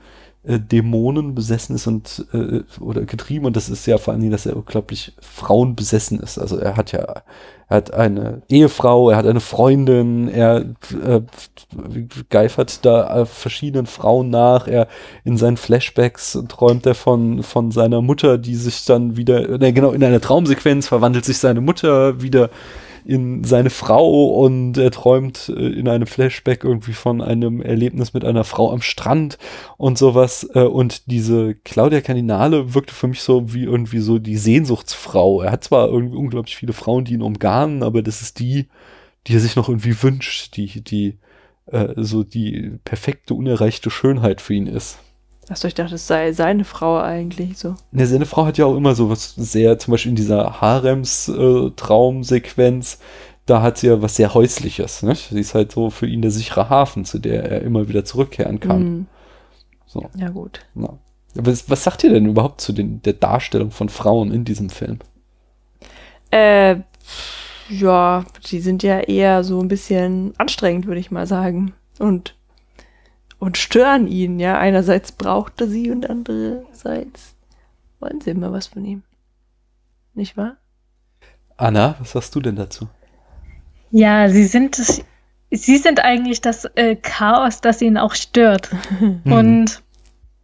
[0.45, 4.33] äh, Dämonen besessen ist und äh, oder getrieben und das ist ja vor allen Dingen,
[4.33, 6.37] dass er unglaublich Frauen besessen ist.
[6.37, 7.23] Also er hat ja,
[7.69, 10.65] er hat eine Ehefrau, er hat eine Freundin, er
[11.05, 11.21] äh,
[12.29, 14.87] geifert da verschiedenen Frauen nach, er
[15.23, 19.91] in seinen Flashbacks träumt er von, von seiner Mutter, die sich dann wieder, ne, genau,
[19.91, 22.49] in einer Traumsequenz verwandelt sich seine Mutter wieder
[23.05, 28.23] in seine Frau und er träumt äh, in einem Flashback irgendwie von einem Erlebnis mit
[28.25, 29.37] einer Frau am Strand
[29.77, 30.49] und sowas.
[30.53, 35.41] Äh, und diese Claudia Cardinale wirkte für mich so wie irgendwie so die Sehnsuchtsfrau.
[35.41, 38.67] Er hat zwar irgendwie unglaublich viele Frauen, die ihn umgarnen, aber das ist die,
[39.27, 41.17] die er sich noch irgendwie wünscht, die, die
[41.67, 44.99] äh, so die perfekte, unerreichte Schönheit für ihn ist.
[45.49, 47.75] Achso, ich dachte, es sei seine Frau eigentlich so.
[47.91, 52.93] Ne, seine Frau hat ja auch immer so was sehr, zum Beispiel in dieser Harems-Traumsequenz,
[52.93, 52.97] äh,
[53.45, 55.03] da hat sie ja was sehr Häusliches.
[55.03, 55.15] Ne?
[55.15, 58.59] Sie ist halt so für ihn der sichere Hafen, zu der er immer wieder zurückkehren
[58.59, 58.83] kann.
[58.83, 59.07] Mhm.
[59.85, 60.09] So.
[60.15, 60.61] Ja, gut.
[60.75, 60.97] Ja.
[61.35, 64.99] Was, was sagt ihr denn überhaupt zu den, der Darstellung von Frauen in diesem Film?
[66.31, 66.77] Äh,
[67.69, 71.73] ja, die sind ja eher so ein bisschen anstrengend, würde ich mal sagen.
[71.99, 72.35] Und
[73.43, 74.57] und stören ihn, ja.
[74.57, 77.35] Einerseits braucht er sie und andererseits
[77.99, 79.03] wollen sie immer was von ihm.
[80.13, 80.57] Nicht wahr?
[81.57, 82.87] Anna, was sagst du denn dazu?
[83.91, 85.03] Ja, sie sind das,
[85.51, 88.69] sie sind eigentlich das äh, Chaos, das ihn auch stört.
[89.25, 89.81] und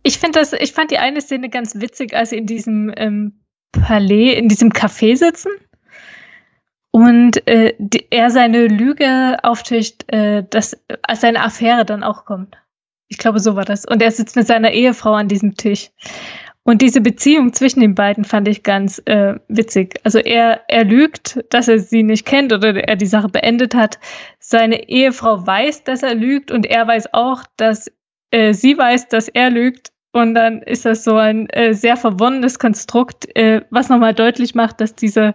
[0.03, 3.39] Ich finde das, ich fand die eine Szene ganz witzig, als sie in diesem ähm,
[3.71, 5.51] Palais, in diesem Café sitzen
[6.91, 12.57] und äh, die, er seine Lüge auftischt, äh, dass als seine Affäre dann auch kommt.
[13.09, 13.85] Ich glaube, so war das.
[13.85, 15.89] Und er sitzt mit seiner Ehefrau an diesem Tisch.
[16.63, 19.99] Und diese Beziehung zwischen den beiden fand ich ganz äh, witzig.
[20.03, 23.97] Also er, er lügt, dass er sie nicht kennt oder er die Sache beendet hat.
[24.37, 27.91] Seine Ehefrau weiß, dass er lügt und er weiß auch, dass
[28.29, 29.91] äh, sie weiß, dass er lügt.
[30.11, 34.79] Und dann ist das so ein äh, sehr verwonnenes Konstrukt, äh, was nochmal deutlich macht,
[34.81, 35.33] dass diese,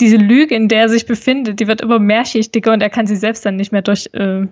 [0.00, 3.16] diese Lüge, in der er sich befindet, die wird immer mehrschichtiger und er kann sie
[3.16, 4.46] selbst dann nicht mehr durch, äh,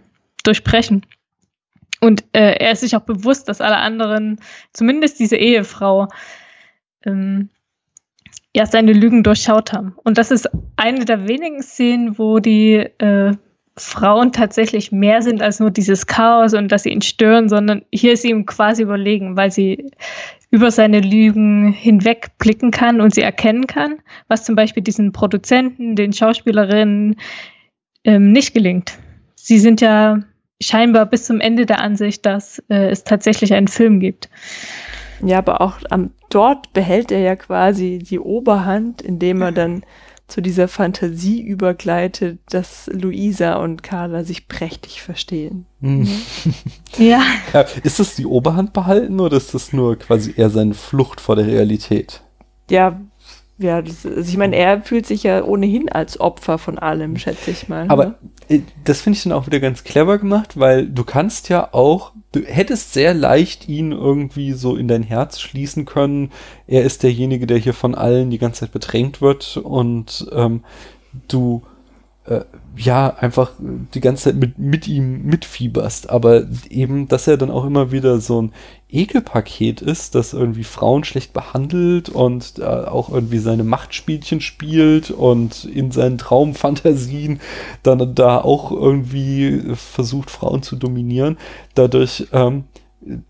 [0.45, 1.05] durchbrechen.
[2.03, 4.41] Und äh, er ist sich auch bewusst, dass alle anderen,
[4.73, 6.09] zumindest diese Ehefrau,
[7.07, 7.49] ähm,
[8.55, 9.95] ja, seine Lügen durchschaut haben.
[10.03, 13.33] Und das ist eine der wenigen Szenen, wo die äh,
[13.77, 18.15] Frauen tatsächlich mehr sind als nur dieses Chaos und dass sie ihn stören, sondern hier
[18.15, 19.89] ist sie ihm quasi überlegen, weil sie
[20.51, 25.95] über seine Lügen hinweg blicken kann und sie erkennen kann, was zum Beispiel diesen Produzenten,
[25.95, 27.15] den Schauspielerinnen
[28.03, 28.99] ähm, nicht gelingt.
[29.37, 30.19] Sie sind ja
[30.63, 34.29] scheinbar bis zum Ende der Ansicht, dass äh, es tatsächlich einen Film gibt.
[35.23, 39.85] Ja, aber auch am, dort behält er ja quasi die Oberhand, indem er dann
[40.27, 45.67] zu dieser Fantasie übergleitet, dass Luisa und Carla sich prächtig verstehen.
[45.81, 46.09] Mhm.
[46.99, 47.23] Ja.
[47.55, 47.65] ja.
[47.83, 51.47] Ist das die Oberhand behalten oder ist das nur quasi eher seine Flucht vor der
[51.47, 52.23] Realität?
[52.69, 53.01] Ja,
[53.63, 57.51] ja, das, also ich meine, er fühlt sich ja ohnehin als Opfer von allem, schätze
[57.51, 57.87] ich mal.
[57.89, 58.17] Aber
[58.49, 58.63] ne?
[58.85, 62.41] Das finde ich dann auch wieder ganz clever gemacht, weil du kannst ja auch, du
[62.41, 66.31] hättest sehr leicht ihn irgendwie so in dein Herz schließen können.
[66.67, 70.65] Er ist derjenige, der hier von allen die ganze Zeit bedrängt wird und ähm,
[71.29, 71.63] du
[72.27, 72.41] äh,
[72.77, 77.65] ja, einfach die ganze Zeit mit, mit ihm mitfieberst, aber eben, dass er dann auch
[77.65, 78.53] immer wieder so ein
[78.89, 85.65] Ekelpaket ist, das irgendwie Frauen schlecht behandelt und äh, auch irgendwie seine Machtspielchen spielt und
[85.65, 87.41] in seinen Traumfantasien
[87.83, 91.39] dann da auch irgendwie versucht, Frauen zu dominieren.
[91.75, 92.65] Dadurch ähm,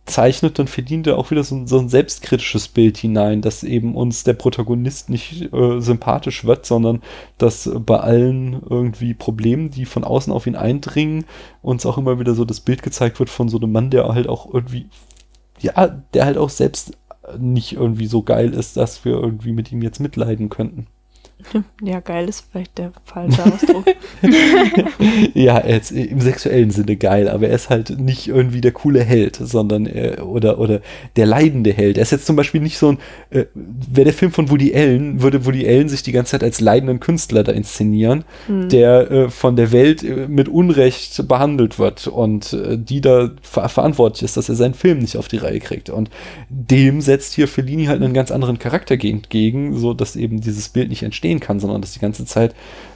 [0.05, 4.23] zeichnet und verdient er auch wieder so, so, ein selbstkritisches Bild hinein, dass eben uns
[4.25, 7.01] der Protagonist nicht äh, sympathisch wird, sondern
[7.39, 11.25] dass bei allen irgendwie Problemen, die von außen auf ihn eindringen,
[11.63, 14.29] uns auch immer wieder so das Bild gezeigt wird von so einem Mann, der halt
[14.29, 14.87] auch irgendwie,
[15.61, 16.99] ja, der halt auch selbst
[17.39, 20.87] nicht irgendwie so geil ist, dass wir irgendwie mit ihm jetzt mitleiden könnten.
[21.83, 23.85] Ja, geil ist vielleicht der falsche Ausdruck.
[25.35, 29.03] ja, er ist im sexuellen Sinne geil, aber er ist halt nicht irgendwie der coole
[29.03, 30.81] Held, sondern er, oder, oder
[31.17, 31.97] der leidende Held.
[31.97, 32.99] Er ist jetzt zum Beispiel nicht so ein,
[33.31, 36.61] äh, wäre der Film von Woody Allen, würde Woody Allen sich die ganze Zeit als
[36.61, 38.69] leidenden Künstler da inszenieren, hm.
[38.69, 43.69] der äh, von der Welt äh, mit Unrecht behandelt wird und äh, die da ver
[43.69, 45.91] verantwortlich ist, dass er seinen Film nicht auf die Reihe kriegt.
[45.91, 46.11] Und
[46.49, 50.91] dem setzt hier Fellini halt einen ganz anderen Charakter entgegen, so dass eben dieses Bild
[50.91, 52.55] nicht entsteht verstehen kann, sondern dass die ganze Zeit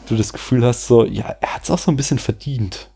[0.08, 2.90] du das Gefühl hast, so, ja, er hat es auch so ein bisschen verdient.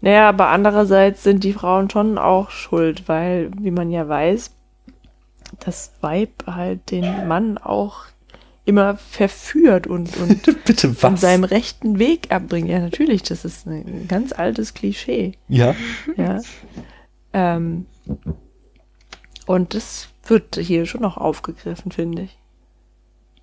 [0.00, 4.52] Naja, aber andererseits sind die Frauen schon auch schuld, weil, wie man ja weiß,
[5.60, 8.04] das Weib halt den Mann auch
[8.64, 12.68] immer verführt und, und Bitte, von seinem rechten Weg abbringt.
[12.68, 15.32] Ja, natürlich, das ist ein ganz altes Klischee.
[15.48, 15.74] Ja.
[16.16, 16.40] Ja.
[17.32, 17.86] Ähm,
[19.46, 22.38] und das wird hier schon noch aufgegriffen, finde ich.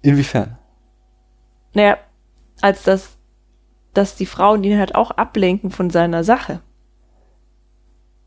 [0.01, 0.57] Inwiefern?
[1.73, 1.97] Naja,
[2.61, 3.17] als dass,
[3.93, 6.61] dass die Frauen ihn halt auch ablenken von seiner Sache.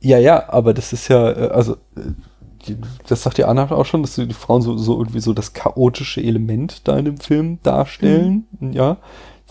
[0.00, 2.74] Ja, ja, aber das ist ja, äh, also, äh,
[3.06, 6.20] das sagt ja Anna auch schon, dass die Frauen so, so irgendwie so das chaotische
[6.20, 8.46] Element da in dem Film darstellen.
[8.58, 8.72] Mhm.
[8.72, 8.98] Ja,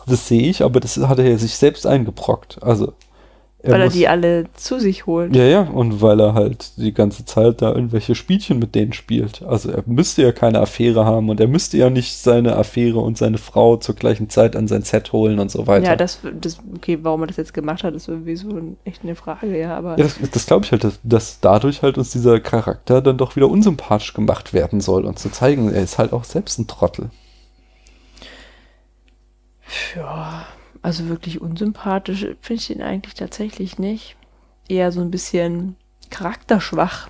[0.06, 2.62] das sehe ich, aber das hat er ja sich selbst eingebrockt.
[2.62, 2.94] Also,
[3.66, 5.36] er weil er die alle zu sich holt.
[5.36, 9.42] Ja, ja, und weil er halt die ganze Zeit da irgendwelche Spielchen mit denen spielt.
[9.44, 13.18] Also er müsste ja keine Affäre haben und er müsste ja nicht seine Affäre und
[13.18, 15.86] seine Frau zur gleichen Zeit an sein Set holen und so weiter.
[15.86, 18.50] Ja, das, das okay, warum er das jetzt gemacht hat, ist irgendwie so
[18.86, 19.98] echt eine Frage, ja, aber.
[19.98, 23.36] Ja, das, das glaube ich halt, dass, dass dadurch halt uns dieser Charakter dann doch
[23.36, 27.10] wieder unsympathisch gemacht werden soll und zu zeigen, er ist halt auch selbst ein Trottel.
[29.96, 30.46] Ja.
[30.86, 34.18] Also wirklich unsympathisch finde ich ihn eigentlich tatsächlich nicht.
[34.70, 35.78] Eher so ein bisschen
[36.12, 37.10] charakterschwach.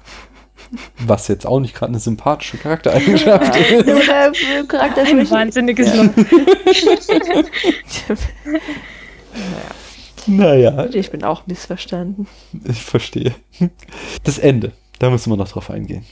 [0.99, 3.86] Was jetzt auch nicht gerade eine sympathische Charaktereigenschaft ist.
[3.86, 4.32] Ja,
[4.65, 5.30] Charakterschwach.
[5.30, 6.03] Wahnsinniges ja.
[10.26, 10.71] naja.
[10.71, 10.89] naja.
[10.93, 12.30] Ich bin auch missverstanden.
[12.63, 13.36] Ich verstehe.
[14.23, 16.05] Das Ende, da müssen wir noch drauf eingehen.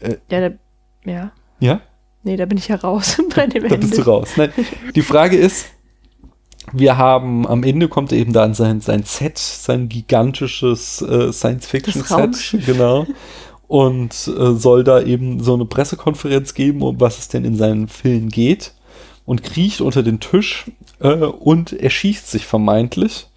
[0.00, 0.56] Äh, ja, da,
[1.04, 1.32] ja.
[1.60, 1.82] Ja?
[2.24, 3.86] Nee, da bin ich ja raus bei dem Da Ende.
[3.86, 4.30] bist du raus.
[4.34, 4.52] Nein,
[4.96, 5.68] die Frage ist,
[6.72, 12.64] wir haben am Ende kommt er eben dann sein, sein Set, sein gigantisches äh, Science-Fiction-Set,
[12.66, 13.06] genau.
[13.66, 17.88] und äh, soll da eben so eine Pressekonferenz geben, um was es denn in seinen
[17.88, 18.72] Film geht.
[19.26, 23.28] Und kriecht unter den Tisch äh, und erschießt sich vermeintlich,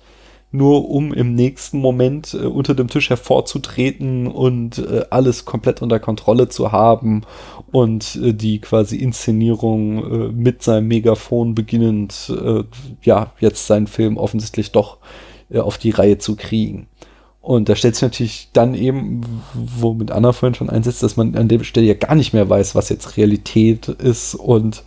[0.54, 5.99] nur um im nächsten Moment äh, unter dem Tisch hervorzutreten und äh, alles komplett unter
[5.99, 7.24] Kontrolle zu haben
[7.72, 12.64] und äh, die quasi Inszenierung äh, mit seinem Megafon beginnend, äh,
[13.01, 14.99] ja, jetzt seinen Film offensichtlich doch
[15.54, 16.88] auf die Reihe zu kriegen.
[17.41, 19.22] Und da stellt sich natürlich dann eben,
[19.54, 22.74] womit Anna vorhin schon einsetzt, dass man an der Stelle ja gar nicht mehr weiß,
[22.74, 24.84] was jetzt Realität ist und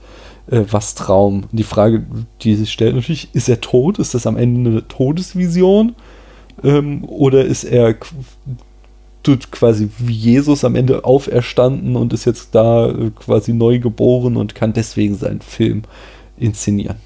[0.50, 1.44] äh, was Traum.
[1.52, 2.04] Die Frage,
[2.42, 3.98] die sich stellt natürlich, ist er tot?
[3.98, 5.94] Ist das am Ende eine Todesvision?
[6.62, 7.94] Ähm, oder ist er
[9.50, 14.54] quasi wie Jesus am Ende auferstanden und ist jetzt da äh, quasi neu geboren und
[14.54, 15.82] kann deswegen seinen Film
[16.36, 16.96] inszenieren?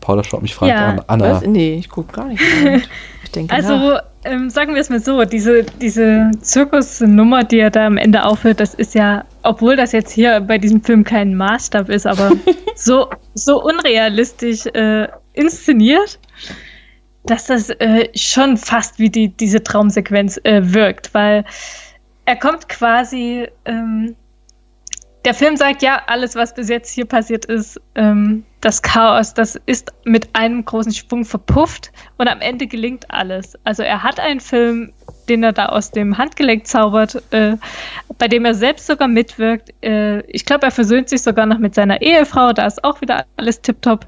[0.00, 0.88] Paula schaut mich fragend ja.
[0.90, 1.02] an.
[1.06, 1.34] Anna.
[1.34, 1.46] Was?
[1.46, 2.42] Nee, ich gucke gar nicht.
[3.24, 7.86] Ich denke also, ähm, sagen wir es mal so, diese, diese Zirkusnummer, die er da
[7.86, 11.88] am Ende aufhört, das ist ja, obwohl das jetzt hier bei diesem Film kein Maßstab
[11.88, 12.32] ist, aber
[12.74, 16.18] so, so unrealistisch äh, inszeniert,
[17.24, 21.44] dass das äh, schon fast wie die, diese Traumsequenz äh, wirkt, weil
[22.26, 24.14] er kommt quasi ähm,
[25.28, 29.60] der Film sagt ja, alles, was bis jetzt hier passiert ist, ähm, das Chaos, das
[29.66, 33.52] ist mit einem großen Sprung verpufft und am Ende gelingt alles.
[33.62, 34.90] Also er hat einen Film,
[35.28, 37.58] den er da aus dem Handgelenk zaubert, äh,
[38.16, 39.74] bei dem er selbst sogar mitwirkt.
[39.84, 43.26] Äh, ich glaube, er versöhnt sich sogar noch mit seiner Ehefrau, da ist auch wieder
[43.36, 44.06] alles tiptop.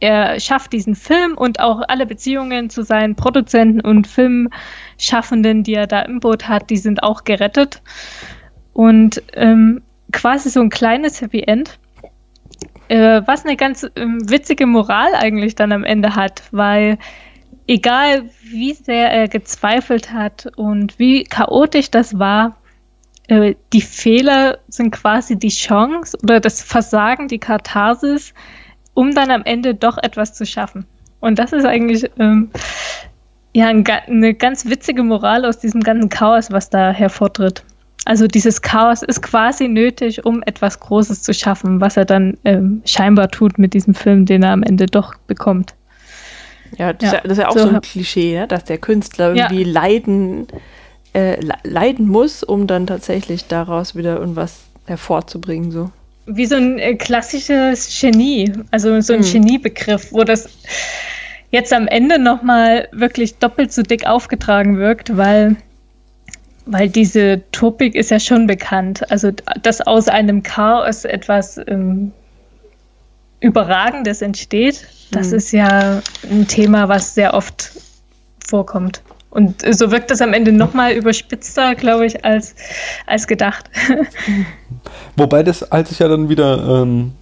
[0.00, 5.86] Er schafft diesen Film und auch alle Beziehungen zu seinen Produzenten und Filmschaffenden, die er
[5.86, 7.80] da im Boot hat, die sind auch gerettet.
[8.74, 9.80] Und ähm,
[10.12, 11.78] quasi so ein kleines Happy End,
[12.88, 16.98] äh, was eine ganz äh, witzige Moral eigentlich dann am Ende hat, weil
[17.66, 22.56] egal wie sehr er gezweifelt hat und wie chaotisch das war,
[23.28, 28.34] äh, die Fehler sind quasi die Chance oder das Versagen, die Katharsis,
[28.94, 30.84] um dann am Ende doch etwas zu schaffen.
[31.20, 32.50] Und das ist eigentlich ähm,
[33.54, 37.62] ja ein, eine ganz witzige Moral aus diesem ganzen Chaos, was da hervortritt.
[38.06, 42.82] Also dieses Chaos ist quasi nötig, um etwas Großes zu schaffen, was er dann ähm,
[42.84, 45.74] scheinbar tut mit diesem Film, den er am Ende doch bekommt.
[46.78, 47.08] Ja, das, ja.
[47.08, 48.48] Ist, ja, das ist ja auch so, so ein Klischee, ne?
[48.48, 49.72] dass der Künstler irgendwie ja.
[49.72, 50.46] leiden,
[51.12, 55.70] äh, leiden muss, um dann tatsächlich daraus wieder irgendwas hervorzubringen.
[55.70, 55.90] So.
[56.26, 59.32] Wie so ein äh, klassisches Genie, also so ein hm.
[59.32, 60.48] Geniebegriff, wo das
[61.50, 65.56] jetzt am Ende nochmal wirklich doppelt so dick aufgetragen wirkt, weil
[66.70, 69.10] weil diese Topik ist ja schon bekannt.
[69.10, 72.12] Also, dass aus einem Chaos etwas ähm,
[73.40, 75.36] Überragendes entsteht, das mhm.
[75.36, 77.72] ist ja ein Thema, was sehr oft
[78.48, 79.02] vorkommt.
[79.30, 82.54] Und so wirkt das am Ende nochmal überspitzter, glaube ich, als,
[83.06, 83.70] als gedacht.
[85.16, 87.12] Wobei das als ich ja dann wieder ähm,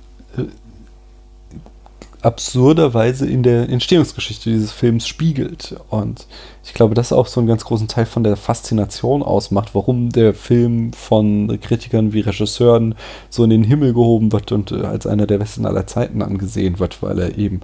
[2.23, 5.77] absurderweise in der Entstehungsgeschichte dieses Films spiegelt.
[5.89, 6.27] Und
[6.64, 10.35] ich glaube, das auch so einen ganz großen Teil von der Faszination ausmacht, warum der
[10.35, 12.95] Film von Kritikern wie Regisseuren
[13.31, 16.79] so in den Himmel gehoben wird und äh, als einer der besten aller Zeiten angesehen
[16.79, 17.61] wird, weil er eben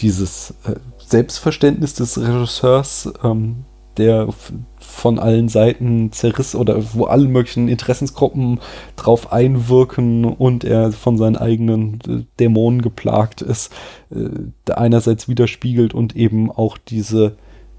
[0.00, 3.64] dieses äh, Selbstverständnis des Regisseurs ähm,
[3.96, 4.28] der
[4.94, 8.60] von allen Seiten zerriss oder wo alle möglichen Interessensgruppen
[8.96, 13.72] drauf einwirken und er von seinen eigenen äh, Dämonen geplagt ist,
[14.10, 17.36] äh, einerseits widerspiegelt und eben auch diese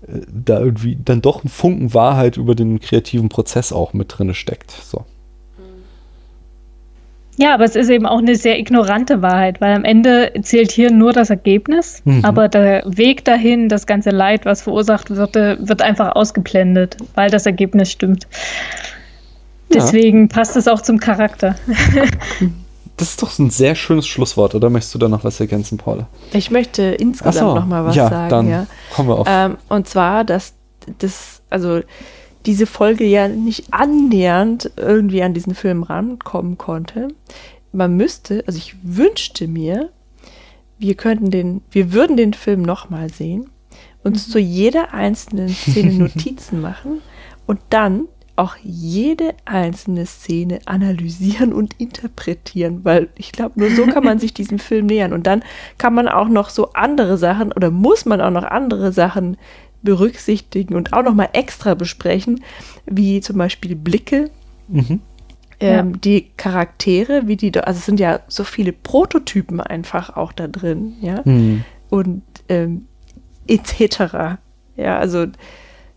[0.08, 4.34] äh, da irgendwie dann doch ein Funken Wahrheit über den kreativen Prozess auch mit drin
[4.34, 4.72] steckt.
[4.72, 5.06] So.
[7.38, 10.92] Ja, aber es ist eben auch eine sehr ignorante Wahrheit, weil am Ende zählt hier
[10.92, 12.24] nur das Ergebnis, mhm.
[12.24, 17.46] aber der Weg dahin, das ganze Leid, was verursacht wird, wird einfach ausgeblendet, weil das
[17.46, 18.28] Ergebnis stimmt.
[19.74, 20.28] Deswegen ja.
[20.28, 21.56] passt es auch zum Charakter.
[22.98, 26.08] Das ist doch ein sehr schönes Schlusswort, oder möchtest du da noch was ergänzen, Paula?
[26.32, 28.30] Ich möchte insgesamt so, noch mal was ja, sagen.
[28.30, 29.28] Dann ja, kommen wir auf.
[29.30, 30.54] Ähm, und zwar, dass
[31.00, 31.82] das, also
[32.46, 37.10] diese Folge ja nicht annähernd irgendwie an diesen Film rankommen konnte.
[37.72, 39.90] Man müsste, also ich wünschte mir,
[40.78, 43.50] wir könnten den, wir würden den Film nochmal sehen,
[44.04, 44.32] uns mhm.
[44.32, 47.02] zu jeder einzelnen Szene Notizen machen
[47.46, 54.04] und dann auch jede einzelne Szene analysieren und interpretieren, weil ich glaube, nur so kann
[54.04, 55.14] man sich diesem Film nähern.
[55.14, 55.44] Und dann
[55.78, 59.38] kann man auch noch so andere Sachen oder muss man auch noch andere Sachen
[59.86, 62.44] berücksichtigen und auch nochmal extra besprechen,
[62.86, 64.30] wie zum Beispiel Blicke,
[64.68, 65.00] mhm.
[65.62, 65.98] ähm, ja.
[65.98, 70.96] die Charaktere, wie die, also es sind ja so viele Prototypen einfach auch da drin,
[71.00, 71.64] ja, mhm.
[71.90, 72.88] und ähm,
[73.48, 74.38] etc.
[74.76, 75.28] Ja, also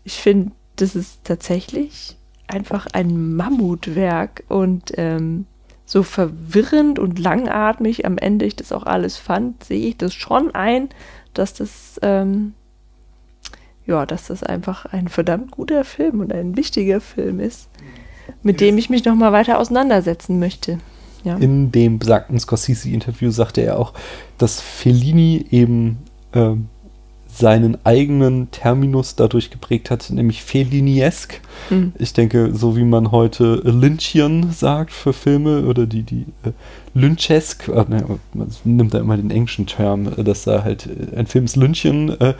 [0.05, 2.15] ich finde, das ist tatsächlich
[2.47, 5.45] einfach ein Mammutwerk und ähm,
[5.85, 10.53] so verwirrend und langatmig am Ende ich das auch alles fand, sehe ich das schon
[10.53, 10.89] ein,
[11.33, 12.53] dass das ähm,
[13.89, 17.69] ja, dass das einfach ein verdammt guter Film und ein wichtiger Film ist,
[18.43, 20.77] mit dem ich mich noch mal weiter auseinandersetzen möchte.
[21.23, 21.35] Ja.
[21.37, 23.93] In dem besagten Scorsese-Interview sagte er auch,
[24.37, 25.97] dass Fellini eben
[26.33, 26.67] ähm,
[27.27, 31.41] seinen eigenen Terminus dadurch geprägt hat, nämlich Felliniesk.
[31.69, 31.93] Mhm.
[31.97, 36.51] Ich denke, so wie man heute Lynchian sagt für Filme oder die, die äh,
[36.93, 37.85] Lynchesk, äh,
[38.33, 41.55] man nimmt da immer den englischen Term, äh, dass da halt äh, ein Film ist
[41.55, 42.33] Lynchian, äh, äh,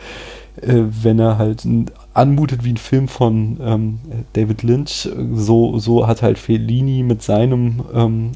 [0.56, 1.66] wenn er halt
[2.14, 3.98] anmutet wie ein Film von ähm,
[4.32, 8.32] David Lynch, so, so hat halt Fellini mit seinem ähm,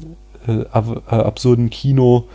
[0.71, 2.25] ab, absurden Kino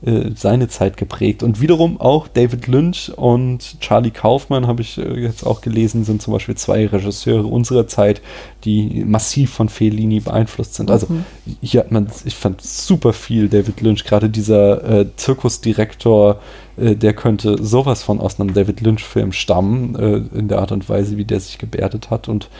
[0.00, 1.42] äh, seine Zeit geprägt.
[1.42, 6.22] Und wiederum auch David Lynch und Charlie Kaufman, habe ich äh, jetzt auch gelesen, sind
[6.22, 8.22] zum Beispiel zwei Regisseure unserer Zeit,
[8.64, 10.92] die massiv von Fellini beeinflusst sind.
[10.92, 11.24] Also mhm.
[11.62, 16.38] hier hat man, ich fand super viel David Lynch, gerade dieser äh, Zirkusdirektor,
[16.76, 21.16] äh, der könnte sowas von aus einem David Lynch-Film stammen, in der Art und Weise,
[21.16, 22.50] wie der sich gebärdet hat und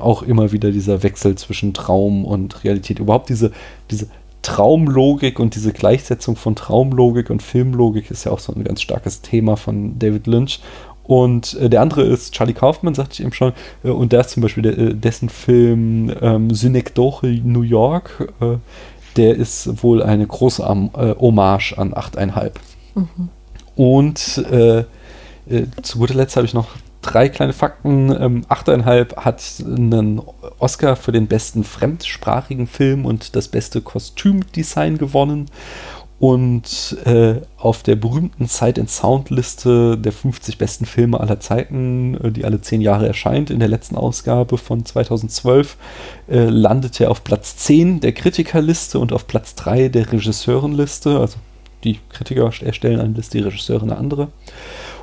[0.00, 2.98] auch immer wieder dieser Wechsel zwischen Traum und Realität.
[2.98, 3.52] Überhaupt diese,
[3.90, 4.06] diese
[4.48, 9.20] Traumlogik und diese Gleichsetzung von Traumlogik und Filmlogik ist ja auch so ein ganz starkes
[9.20, 10.60] Thema von David Lynch.
[11.04, 13.52] Und äh, der andere ist Charlie Kaufman, sagte ich eben schon.
[13.84, 18.32] Äh, und der ist zum Beispiel der, äh, dessen Film ähm, Synecdoche New York.
[18.40, 18.56] Äh,
[19.16, 22.52] der ist wohl eine große äh, Hommage an 8,5.
[22.94, 23.28] Mhm.
[23.76, 24.84] Und äh,
[25.82, 26.68] zu guter Letzt habe ich noch
[27.02, 28.10] drei kleine Fakten.
[28.10, 30.20] Ähm, 8,5 hat einen
[30.58, 35.46] Oscar für den besten fremdsprachigen Film und das beste Kostümdesign gewonnen.
[36.20, 42.16] Und äh, auf der berühmten Sight and Sound Liste der 50 besten Filme aller Zeiten,
[42.16, 45.76] äh, die alle zehn Jahre erscheint, in der letzten Ausgabe von 2012,
[46.28, 51.20] äh, landet er auf Platz 10 der Kritikerliste und auf Platz 3 der Regisseurenliste.
[51.20, 51.36] Also
[51.84, 54.28] die Kritiker erstellen eine Liste, die Regisseure eine andere.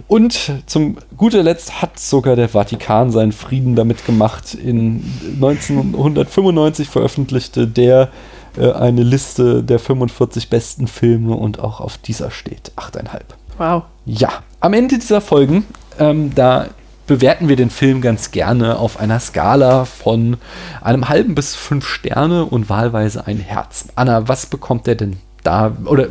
[0.08, 4.54] Und zum guter Letzt hat sogar der Vatikan seinen Frieden damit gemacht.
[4.54, 5.04] In
[5.36, 8.10] 1995 veröffentlichte der
[8.58, 13.22] äh, eine Liste der 45 besten Filme und auch auf dieser steht 8,5.
[13.58, 13.84] Wow.
[14.06, 15.66] Ja, am Ende dieser Folgen,
[15.98, 16.68] ähm, da
[17.08, 20.38] bewerten wir den Film ganz gerne auf einer Skala von
[20.82, 23.88] einem halben bis fünf Sterne und wahlweise ein Herz.
[23.96, 26.08] Anna, was bekommt der denn da, oder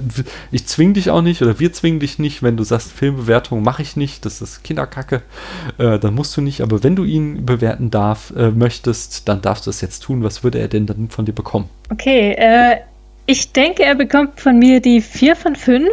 [0.51, 3.83] ich zwing dich auch nicht, oder wir zwingen dich nicht, wenn du sagst, Filmbewertung mache
[3.83, 5.23] ich nicht, das ist Kinderkacke,
[5.79, 9.67] äh, dann musst du nicht, aber wenn du ihn bewerten darf, äh, möchtest, dann darfst
[9.67, 10.23] du es jetzt tun.
[10.23, 11.69] Was würde er denn dann von dir bekommen?
[11.91, 12.77] Okay, äh,
[13.27, 15.89] ich denke, er bekommt von mir die 4 von 5.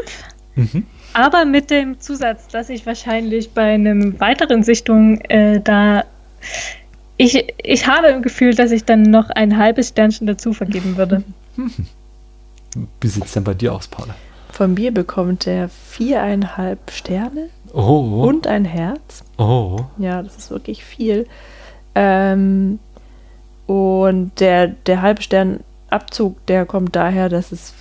[0.55, 0.85] Mhm.
[1.13, 6.03] Aber mit dem Zusatz, dass ich wahrscheinlich bei einem weiteren Sichtung äh, da
[7.17, 11.23] ich, ich habe im Gefühl, dass ich dann noch ein halbes Sternchen dazu vergeben würde.
[12.99, 14.15] Wie sieht es denn bei dir aus, Paula?
[14.51, 18.24] Von mir bekommt er viereinhalb Sterne oh.
[18.28, 19.24] und ein Herz.
[19.38, 19.80] Oh.
[19.97, 21.26] Ja, das ist wirklich viel.
[21.95, 22.80] Ähm,
[23.65, 27.74] und der, der halbe Sternabzug, der kommt daher, dass es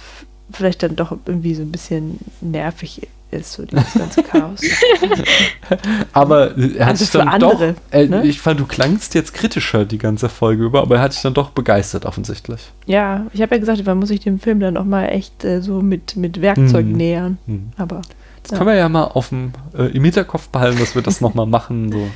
[0.52, 4.60] vielleicht dann doch irgendwie so ein bisschen nervig ist, so dieses ganze Chaos.
[6.12, 8.26] aber er hat also sich dann andere, doch, äh, ne?
[8.26, 11.34] ich fand, du klangst jetzt kritischer die ganze Folge über, aber er hat sich dann
[11.34, 12.70] doch begeistert offensichtlich.
[12.86, 15.60] Ja, ich habe ja gesagt, man muss sich dem Film dann auch mal echt äh,
[15.62, 16.92] so mit, mit Werkzeug mhm.
[16.92, 17.38] nähern.
[17.46, 17.72] Mhm.
[17.76, 18.02] Aber
[18.42, 18.58] das ja.
[18.58, 21.92] können wir ja mal auf dem, äh, im Hinterkopf behalten, dass wir das nochmal machen,
[21.92, 22.08] so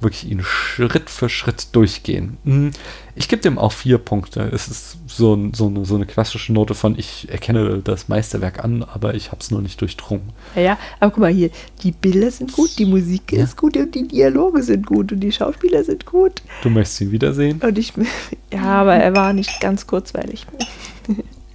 [0.00, 2.36] wirklich ihn Schritt für Schritt durchgehen.
[2.44, 2.70] Mhm.
[3.14, 4.50] Ich gebe dem auch vier Punkte.
[4.52, 8.82] Es ist so, so, eine, so eine klassische Note von, ich erkenne das Meisterwerk an,
[8.82, 10.30] aber ich habe es nur nicht durchdrungen.
[10.54, 11.50] Ja, ja, aber guck mal hier,
[11.82, 13.44] die Bilder sind gut, die Musik ja.
[13.44, 16.42] ist gut und die Dialoge sind gut und die Schauspieler sind gut.
[16.62, 17.60] Du möchtest ihn wiedersehen?
[17.60, 17.92] Und ich,
[18.52, 20.46] ja, aber er war nicht ganz kurzweilig.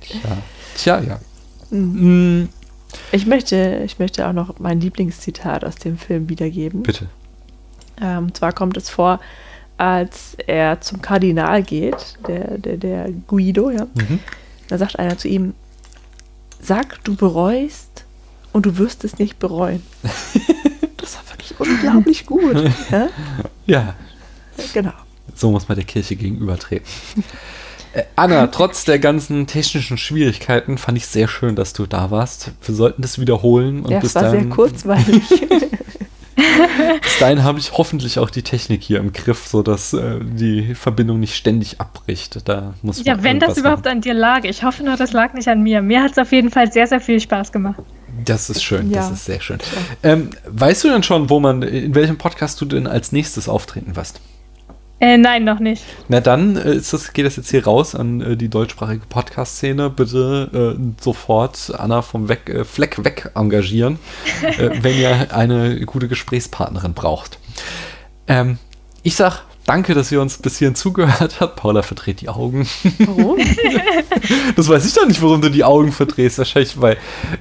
[0.01, 0.37] Tja,
[0.75, 1.19] Tja ja.
[1.69, 2.49] Mhm.
[3.11, 6.83] Ich möchte, ich möchte auch noch mein Lieblingszitat aus dem Film wiedergeben.
[6.83, 7.07] Bitte.
[8.01, 9.19] Ähm, zwar kommt es vor,
[9.77, 13.87] als er zum Kardinal geht, der, der, der Guido, ja.
[13.93, 14.19] Mhm.
[14.67, 15.53] Da sagt einer zu ihm,
[16.61, 18.05] sag, du bereust
[18.53, 19.83] und du wirst es nicht bereuen.
[20.97, 22.71] das war wirklich unglaublich gut.
[22.91, 23.09] Ja?
[23.65, 23.95] ja.
[24.73, 24.93] Genau.
[25.35, 26.87] So muss man der Kirche gegenübertreten.
[27.97, 32.51] Äh, Anna, trotz der ganzen technischen Schwierigkeiten fand ich sehr schön, dass du da warst.
[32.61, 33.81] Wir sollten das wiederholen.
[33.81, 35.23] Und ja, es war dann, sehr kurzweilig.
[37.01, 41.19] bis dahin habe ich hoffentlich auch die Technik hier im Griff, sodass äh, die Verbindung
[41.19, 42.47] nicht ständig abbricht.
[42.47, 43.97] Da muss ja, wenn das überhaupt machen.
[43.97, 44.43] an dir lag.
[44.43, 45.81] Ich hoffe nur, das lag nicht an mir.
[45.81, 47.81] Mir hat es auf jeden Fall sehr, sehr viel Spaß gemacht.
[48.23, 48.97] Das ist schön, ja.
[48.97, 49.57] das ist sehr schön.
[50.03, 53.95] Ähm, weißt du denn schon, wo man, in welchem Podcast du denn als nächstes auftreten
[53.95, 54.21] wirst?
[54.99, 55.83] Äh, nein, noch nicht.
[56.07, 59.91] Na dann äh, ist das, geht das jetzt hier raus an äh, die deutschsprachige Podcast-Szene.
[59.91, 63.99] Bitte äh, sofort Anna vom weg, äh, Fleck weg engagieren,
[64.41, 67.37] äh, wenn ihr eine gute Gesprächspartnerin braucht.
[68.27, 68.57] Ähm,
[69.03, 71.57] ich sag danke, dass ihr uns bis hierhin zugehört habt.
[71.57, 72.67] Paula verdreht die Augen.
[72.99, 73.37] Warum?
[74.55, 76.39] das weiß ich doch nicht, warum du die Augen verdrehst.
[76.39, 76.97] Wahrscheinlich, weil,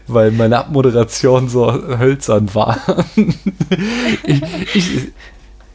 [0.07, 2.79] weil meine Abmoderation so hölzern war.
[4.25, 4.43] ich,
[4.75, 5.13] ich,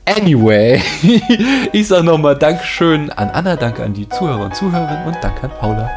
[0.06, 0.82] Anyway,
[1.72, 5.52] ich sage nochmal Dankeschön an Anna, danke an die Zuhörer und Zuhörerinnen und danke an
[5.60, 5.90] Paula.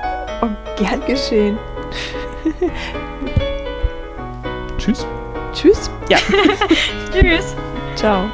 [0.42, 1.58] Oh, gern geschehen.
[4.78, 5.06] Tschüss.
[5.52, 5.90] Tschüss.
[6.08, 6.18] Ja.
[7.12, 7.56] Tschüss.
[7.94, 8.28] Ciao.